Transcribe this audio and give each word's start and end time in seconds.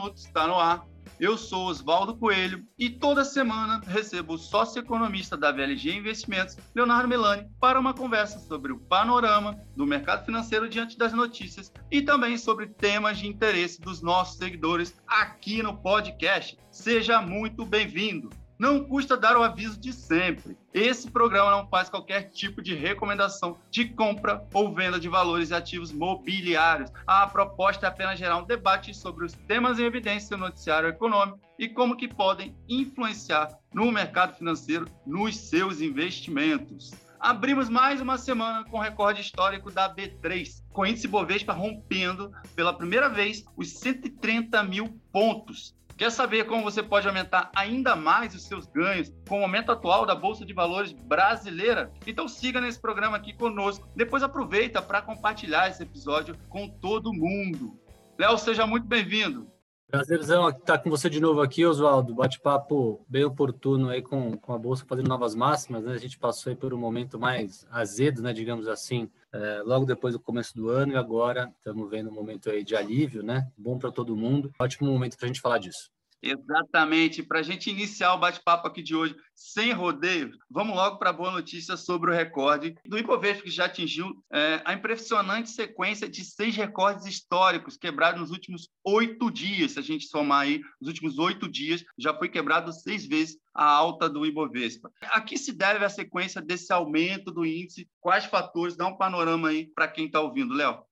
Minutos 0.00 0.24
está 0.24 0.46
no 0.46 0.58
ar. 0.58 0.86
Eu 1.18 1.36
sou 1.36 1.66
Oswaldo 1.66 2.16
Coelho 2.16 2.66
e 2.78 2.88
toda 2.88 3.22
semana 3.22 3.82
recebo 3.86 4.32
o 4.32 4.38
sócio-economista 4.38 5.36
da 5.36 5.52
VLG 5.52 5.94
Investimentos, 5.94 6.56
Leonardo 6.74 7.06
Melani, 7.06 7.46
para 7.60 7.78
uma 7.78 7.92
conversa 7.92 8.38
sobre 8.38 8.72
o 8.72 8.78
panorama 8.78 9.60
do 9.76 9.86
mercado 9.86 10.24
financeiro 10.24 10.70
diante 10.70 10.96
das 10.96 11.12
notícias 11.12 11.70
e 11.90 12.00
também 12.00 12.38
sobre 12.38 12.68
temas 12.68 13.18
de 13.18 13.26
interesse 13.26 13.78
dos 13.78 14.00
nossos 14.00 14.38
seguidores 14.38 14.96
aqui 15.06 15.62
no 15.62 15.76
podcast. 15.76 16.58
Seja 16.70 17.20
muito 17.20 17.66
bem-vindo! 17.66 18.30
Não 18.60 18.84
custa 18.84 19.16
dar 19.16 19.38
o 19.38 19.42
aviso 19.42 19.80
de 19.80 19.90
sempre. 19.90 20.54
Esse 20.74 21.10
programa 21.10 21.50
não 21.50 21.66
faz 21.66 21.88
qualquer 21.88 22.24
tipo 22.24 22.60
de 22.60 22.74
recomendação 22.74 23.56
de 23.70 23.86
compra 23.86 24.46
ou 24.52 24.74
venda 24.74 25.00
de 25.00 25.08
valores 25.08 25.48
e 25.48 25.54
ativos 25.54 25.90
mobiliários. 25.90 26.92
A 27.06 27.26
proposta 27.26 27.86
é 27.86 27.88
apenas 27.88 28.18
gerar 28.18 28.36
um 28.36 28.44
debate 28.44 28.92
sobre 28.92 29.24
os 29.24 29.32
temas 29.32 29.78
em 29.78 29.84
evidência 29.84 30.36
do 30.36 30.42
noticiário 30.42 30.90
econômico 30.90 31.40
e 31.58 31.70
como 31.70 31.96
que 31.96 32.06
podem 32.06 32.54
influenciar 32.68 33.48
no 33.72 33.90
mercado 33.90 34.36
financeiro 34.36 34.84
nos 35.06 35.38
seus 35.38 35.80
investimentos. 35.80 36.90
Abrimos 37.18 37.70
mais 37.70 37.98
uma 38.02 38.18
semana 38.18 38.64
com 38.64 38.78
recorde 38.78 39.22
histórico 39.22 39.70
da 39.70 39.88
B3, 39.88 40.62
com 40.70 40.82
o 40.82 40.86
índice 40.86 41.08
Bovespa 41.08 41.54
rompendo 41.54 42.30
pela 42.54 42.74
primeira 42.74 43.08
vez 43.08 43.42
os 43.56 43.78
130 43.78 44.62
mil 44.64 45.00
pontos. 45.10 45.74
Quer 46.00 46.10
saber 46.10 46.44
como 46.44 46.62
você 46.62 46.82
pode 46.82 47.06
aumentar 47.06 47.50
ainda 47.54 47.94
mais 47.94 48.34
os 48.34 48.44
seus 48.44 48.64
ganhos 48.64 49.12
com 49.28 49.40
o 49.40 49.42
aumento 49.42 49.70
atual 49.70 50.06
da 50.06 50.14
Bolsa 50.14 50.46
de 50.46 50.54
Valores 50.54 50.92
brasileira? 50.92 51.92
Então 52.06 52.26
siga 52.26 52.58
nesse 52.58 52.80
programa 52.80 53.18
aqui 53.18 53.34
conosco. 53.34 53.86
Depois 53.94 54.22
aproveita 54.22 54.80
para 54.80 55.02
compartilhar 55.02 55.68
esse 55.68 55.82
episódio 55.82 56.34
com 56.48 56.66
todo 56.66 57.12
mundo. 57.12 57.78
Léo, 58.18 58.38
seja 58.38 58.66
muito 58.66 58.86
bem-vindo. 58.86 59.46
Prazerzão 59.88 60.48
estar 60.48 60.78
com 60.78 60.88
você 60.88 61.10
de 61.10 61.20
novo 61.20 61.42
aqui, 61.42 61.66
Oswaldo. 61.66 62.14
Bate-papo 62.14 63.04
bem 63.06 63.24
oportuno 63.24 63.90
aí 63.90 64.00
com, 64.00 64.38
com 64.38 64.54
a 64.54 64.58
Bolsa 64.58 64.86
fazendo 64.88 65.08
novas 65.08 65.34
máximas, 65.34 65.84
né? 65.84 65.92
A 65.92 65.98
gente 65.98 66.18
passou 66.18 66.48
aí 66.48 66.56
por 66.56 66.72
um 66.72 66.78
momento 66.78 67.18
mais 67.18 67.66
azedo, 67.70 68.22
né? 68.22 68.32
Digamos 68.32 68.68
assim, 68.68 69.10
é, 69.32 69.62
logo 69.64 69.86
depois 69.86 70.14
do 70.14 70.20
começo 70.20 70.54
do 70.54 70.68
ano 70.68 70.92
e 70.92 70.96
agora 70.96 71.52
estamos 71.56 71.88
vendo 71.88 72.10
um 72.10 72.14
momento 72.14 72.50
aí 72.50 72.64
de 72.64 72.74
alívio, 72.74 73.22
né? 73.22 73.50
Bom 73.56 73.78
para 73.78 73.92
todo 73.92 74.16
mundo. 74.16 74.52
Ótimo 74.58 74.90
momento 74.90 75.16
para 75.16 75.26
a 75.26 75.28
gente 75.28 75.40
falar 75.40 75.58
disso. 75.58 75.90
Exatamente. 76.22 77.22
Para 77.22 77.40
a 77.40 77.42
gente 77.42 77.70
iniciar 77.70 78.14
o 78.14 78.18
bate-papo 78.18 78.68
aqui 78.68 78.82
de 78.82 78.94
hoje, 78.94 79.16
sem 79.34 79.72
rodeios, 79.72 80.36
vamos 80.50 80.76
logo 80.76 80.98
para 80.98 81.10
a 81.10 81.14
boa 81.14 81.30
notícia 81.30 81.76
sobre 81.76 82.10
o 82.10 82.14
recorde 82.14 82.74
do 82.84 82.98
Ibovespa, 82.98 83.44
que 83.44 83.50
já 83.50 83.64
atingiu 83.64 84.22
é, 84.30 84.60
a 84.64 84.74
impressionante 84.74 85.50
sequência 85.50 86.08
de 86.08 86.22
seis 86.22 86.54
recordes 86.54 87.06
históricos 87.06 87.76
quebrados 87.76 88.20
nos 88.20 88.30
últimos 88.30 88.68
oito 88.84 89.30
dias. 89.30 89.72
Se 89.72 89.78
a 89.78 89.82
gente 89.82 90.06
somar 90.06 90.42
aí, 90.42 90.60
os 90.80 90.88
últimos 90.88 91.18
oito 91.18 91.48
dias, 91.48 91.82
já 91.98 92.14
foi 92.14 92.28
quebrado 92.28 92.72
seis 92.72 93.06
vezes 93.06 93.38
a 93.54 93.64
alta 93.64 94.08
do 94.08 94.26
Ibovespa. 94.26 94.90
A 95.02 95.20
que 95.20 95.38
se 95.38 95.52
deve 95.52 95.84
a 95.84 95.88
sequência 95.88 96.40
desse 96.42 96.72
aumento 96.72 97.30
do 97.30 97.46
índice? 97.46 97.88
Quais 97.98 98.26
fatores? 98.26 98.76
Dá 98.76 98.86
um 98.86 98.96
panorama 98.96 99.48
aí 99.48 99.70
para 99.74 99.88
quem 99.88 100.06
está 100.06 100.20
ouvindo, 100.20 100.54
Léo. 100.54 100.82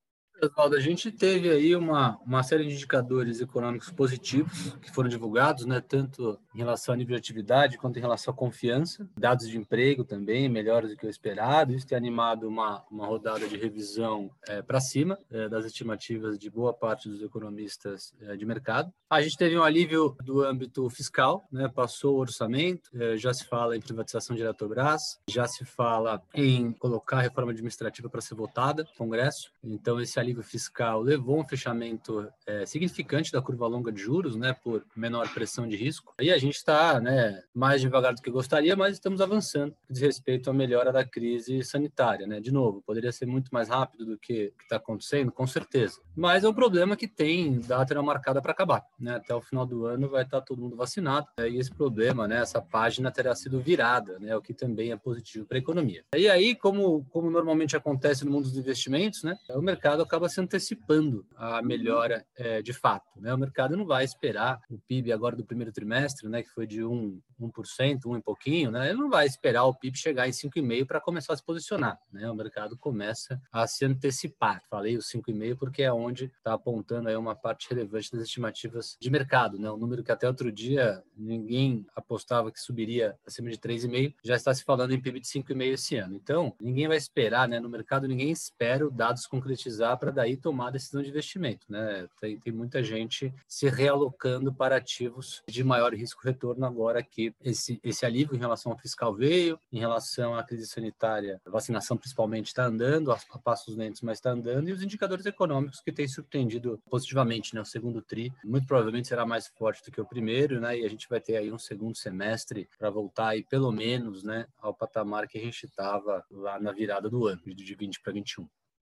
Oswaldo, 0.42 0.76
a 0.76 0.80
gente 0.80 1.10
teve 1.10 1.50
aí 1.50 1.74
uma, 1.74 2.18
uma 2.24 2.42
série 2.42 2.64
de 2.66 2.74
indicadores 2.74 3.40
econômicos 3.40 3.90
positivos 3.90 4.76
que 4.80 4.90
foram 4.90 5.08
divulgados, 5.08 5.64
né, 5.64 5.80
tanto 5.80 6.38
em 6.54 6.58
relação 6.58 6.92
ao 6.92 6.98
nível 6.98 7.14
de 7.14 7.20
atividade 7.20 7.78
quanto 7.78 7.98
em 7.98 8.02
relação 8.02 8.32
à 8.32 8.36
confiança, 8.36 9.08
dados 9.16 9.48
de 9.48 9.56
emprego 9.56 10.04
também 10.04 10.48
melhores 10.48 10.90
do 10.90 10.96
que 10.96 11.06
o 11.06 11.10
esperado. 11.10 11.72
Isso 11.72 11.86
tem 11.86 11.96
animado 11.96 12.48
uma, 12.48 12.84
uma 12.90 13.06
rodada 13.06 13.48
de 13.48 13.56
revisão 13.56 14.30
é, 14.46 14.62
para 14.62 14.80
cima 14.80 15.18
é, 15.30 15.48
das 15.48 15.64
estimativas 15.64 16.38
de 16.38 16.50
boa 16.50 16.72
parte 16.72 17.08
dos 17.08 17.22
economistas 17.22 18.14
é, 18.20 18.36
de 18.36 18.44
mercado. 18.44 18.92
A 19.10 19.22
gente 19.22 19.36
teve 19.36 19.58
um 19.58 19.62
alívio 19.62 20.16
do 20.22 20.42
âmbito 20.44 20.88
fiscal, 20.90 21.46
né, 21.50 21.68
passou 21.68 22.16
o 22.16 22.20
orçamento, 22.20 22.90
é, 22.94 23.16
já 23.16 23.32
se 23.32 23.44
fala 23.44 23.76
em 23.76 23.80
privatização 23.80 24.36
de 24.36 24.42
Eletrobras, 24.42 25.18
já 25.28 25.46
se 25.46 25.64
fala 25.64 26.22
em 26.34 26.72
colocar 26.72 27.18
a 27.18 27.22
reforma 27.22 27.52
administrativa 27.52 28.08
para 28.08 28.20
ser 28.20 28.34
votada 28.34 28.84
no 28.84 28.90
Congresso. 28.96 29.50
Então, 29.64 30.00
esse 30.00 30.18
alívio 30.18 30.27
fiscal 30.42 31.00
levou 31.00 31.40
um 31.40 31.46
fechamento 31.46 32.28
é, 32.46 32.66
significante 32.66 33.32
da 33.32 33.42
curva 33.42 33.66
longa 33.66 33.92
de 33.92 34.00
juros, 34.00 34.36
né, 34.36 34.54
por 34.62 34.84
menor 34.96 35.32
pressão 35.32 35.68
de 35.68 35.76
risco. 35.76 36.14
E 36.20 36.30
a 36.30 36.38
gente 36.38 36.56
está, 36.56 37.00
né, 37.00 37.42
mais 37.54 37.80
devagar 37.80 38.14
do 38.14 38.22
que 38.22 38.30
gostaria, 38.30 38.76
mas 38.76 38.94
estamos 38.94 39.20
avançando 39.20 39.74
diz 39.88 40.00
respeito 40.00 40.50
à 40.50 40.52
melhora 40.52 40.92
da 40.92 41.04
crise 41.04 41.62
sanitária, 41.62 42.26
né. 42.26 42.40
De 42.40 42.52
novo, 42.52 42.82
poderia 42.82 43.12
ser 43.12 43.26
muito 43.26 43.50
mais 43.52 43.68
rápido 43.68 44.04
do 44.04 44.18
que 44.18 44.52
está 44.62 44.76
acontecendo, 44.76 45.32
com 45.32 45.46
certeza. 45.46 46.00
Mas 46.18 46.42
é 46.42 46.48
um 46.48 46.52
problema 46.52 46.96
que 46.96 47.06
tem 47.06 47.60
data 47.60 48.02
marcada 48.02 48.42
para 48.42 48.50
acabar, 48.50 48.84
né. 48.98 49.14
Até 49.14 49.32
o 49.32 49.40
final 49.40 49.64
do 49.64 49.86
ano 49.86 50.08
vai 50.08 50.24
estar 50.24 50.40
tá 50.40 50.46
todo 50.46 50.60
mundo 50.60 50.74
vacinado. 50.74 51.28
Né, 51.38 51.48
e 51.48 51.58
esse 51.58 51.70
problema, 51.72 52.26
né, 52.26 52.40
essa 52.40 52.60
página 52.60 53.08
terá 53.08 53.36
sido 53.36 53.60
virada, 53.60 54.18
né, 54.18 54.34
o 54.36 54.42
que 54.42 54.52
também 54.52 54.90
é 54.90 54.96
positivo 54.96 55.46
para 55.46 55.58
a 55.58 55.60
economia. 55.60 56.04
E 56.16 56.28
aí, 56.28 56.56
como 56.56 57.04
como 57.10 57.30
normalmente 57.30 57.76
acontece 57.76 58.24
no 58.24 58.32
mundo 58.32 58.48
dos 58.48 58.56
investimentos, 58.56 59.22
né, 59.22 59.38
o 59.50 59.62
mercado 59.62 60.02
acaba 60.02 60.28
se 60.28 60.40
antecipando 60.40 61.24
a 61.36 61.62
melhora 61.62 62.26
é, 62.36 62.60
de 62.62 62.72
fato. 62.72 63.08
Né? 63.16 63.32
O 63.32 63.38
mercado 63.38 63.76
não 63.76 63.86
vai 63.86 64.04
esperar 64.04 64.60
o 64.68 64.76
PIB 64.76 65.12
agora 65.12 65.36
do 65.36 65.44
primeiro 65.44 65.70
trimestre, 65.70 66.28
né, 66.28 66.42
que 66.42 66.50
foi 66.50 66.66
de 66.66 66.84
1, 66.84 67.20
1%, 67.40 68.06
1 68.06 68.16
e 68.16 68.20
pouquinho, 68.20 68.70
né? 68.72 68.88
ele 68.88 68.98
não 68.98 69.08
vai 69.08 69.26
esperar 69.26 69.64
o 69.64 69.74
PIB 69.74 69.96
chegar 69.96 70.26
em 70.26 70.32
5,5% 70.32 70.84
para 70.84 71.00
começar 71.00 71.32
a 71.32 71.36
se 71.36 71.44
posicionar. 71.44 71.96
Né? 72.12 72.28
O 72.28 72.34
mercado 72.34 72.76
começa 72.76 73.40
a 73.52 73.66
se 73.68 73.84
antecipar. 73.84 74.62
Falei 74.68 74.96
os 74.96 75.06
5,5% 75.06 75.56
porque 75.56 75.82
é 75.82 75.92
onde 75.92 76.07
está 76.14 76.54
apontando 76.54 77.08
aí 77.08 77.16
uma 77.16 77.34
parte 77.34 77.68
relevante 77.68 78.12
das 78.12 78.22
estimativas 78.22 78.96
de 79.00 79.10
mercado. 79.10 79.58
Né? 79.58 79.70
Um 79.70 79.76
número 79.76 80.02
que 80.02 80.12
até 80.12 80.26
outro 80.26 80.50
dia 80.50 81.02
ninguém 81.16 81.86
apostava 81.94 82.50
que 82.50 82.60
subiria 82.60 83.16
acima 83.26 83.50
de 83.50 83.58
3,5%, 83.58 84.14
já 84.24 84.36
está 84.36 84.52
se 84.54 84.64
falando 84.64 84.92
em 84.92 85.00
PIB 85.00 85.20
de 85.20 85.28
5,5% 85.28 85.72
esse 85.72 85.96
ano. 85.96 86.14
Então, 86.14 86.54
ninguém 86.60 86.88
vai 86.88 86.96
esperar, 86.96 87.48
né? 87.48 87.60
no 87.60 87.68
mercado 87.68 88.08
ninguém 88.08 88.30
espera 88.30 88.86
os 88.86 88.92
dados 88.92 89.26
concretizar 89.26 89.98
para 89.98 90.10
daí 90.10 90.36
tomar 90.36 90.68
a 90.68 90.72
decisão 90.72 91.02
de 91.02 91.08
investimento. 91.08 91.66
Né? 91.68 92.08
Tem, 92.20 92.38
tem 92.38 92.52
muita 92.52 92.82
gente 92.82 93.32
se 93.46 93.68
realocando 93.68 94.52
para 94.52 94.76
ativos 94.76 95.42
de 95.48 95.62
maior 95.62 95.92
risco-retorno 95.94 96.64
agora 96.64 97.02
que 97.02 97.34
esse, 97.42 97.80
esse 97.82 98.04
alívio 98.04 98.34
em 98.34 98.38
relação 98.38 98.72
ao 98.72 98.78
fiscal 98.78 99.14
veio, 99.14 99.58
em 99.72 99.78
relação 99.78 100.36
à 100.36 100.42
crise 100.42 100.66
sanitária, 100.66 101.40
a 101.44 101.50
vacinação 101.50 101.96
principalmente 101.96 102.46
está 102.46 102.64
andando, 102.64 103.12
a 103.12 103.18
passos 103.38 103.76
lentos, 103.76 104.02
mas 104.02 104.18
está 104.18 104.30
andando, 104.30 104.68
e 104.68 104.72
os 104.72 104.82
indicadores 104.82 105.26
econômicos 105.26 105.80
que 105.80 105.92
têm 105.98 106.06
surpreendido 106.06 106.80
positivamente. 106.88 107.54
Né? 107.54 107.60
O 107.60 107.64
segundo 107.64 108.00
TRI 108.00 108.32
muito 108.44 108.66
provavelmente 108.68 109.08
será 109.08 109.26
mais 109.26 109.48
forte 109.48 109.82
do 109.84 109.90
que 109.90 110.00
o 110.00 110.06
primeiro, 110.06 110.60
né? 110.60 110.78
e 110.78 110.84
a 110.84 110.88
gente 110.88 111.08
vai 111.08 111.20
ter 111.20 111.36
aí 111.36 111.52
um 111.52 111.58
segundo 111.58 111.96
semestre 111.96 112.68
para 112.78 112.88
voltar 112.88 113.30
aí 113.30 113.42
pelo 113.42 113.72
menos 113.72 114.22
né, 114.22 114.46
ao 114.58 114.72
patamar 114.72 115.26
que 115.26 115.38
a 115.38 115.40
gente 115.40 115.64
estava 115.64 116.24
lá 116.30 116.60
na 116.60 116.70
virada 116.70 117.10
do 117.10 117.26
ano, 117.26 117.42
de 117.44 117.74
20 117.74 118.00
para 118.00 118.12
21. 118.12 118.48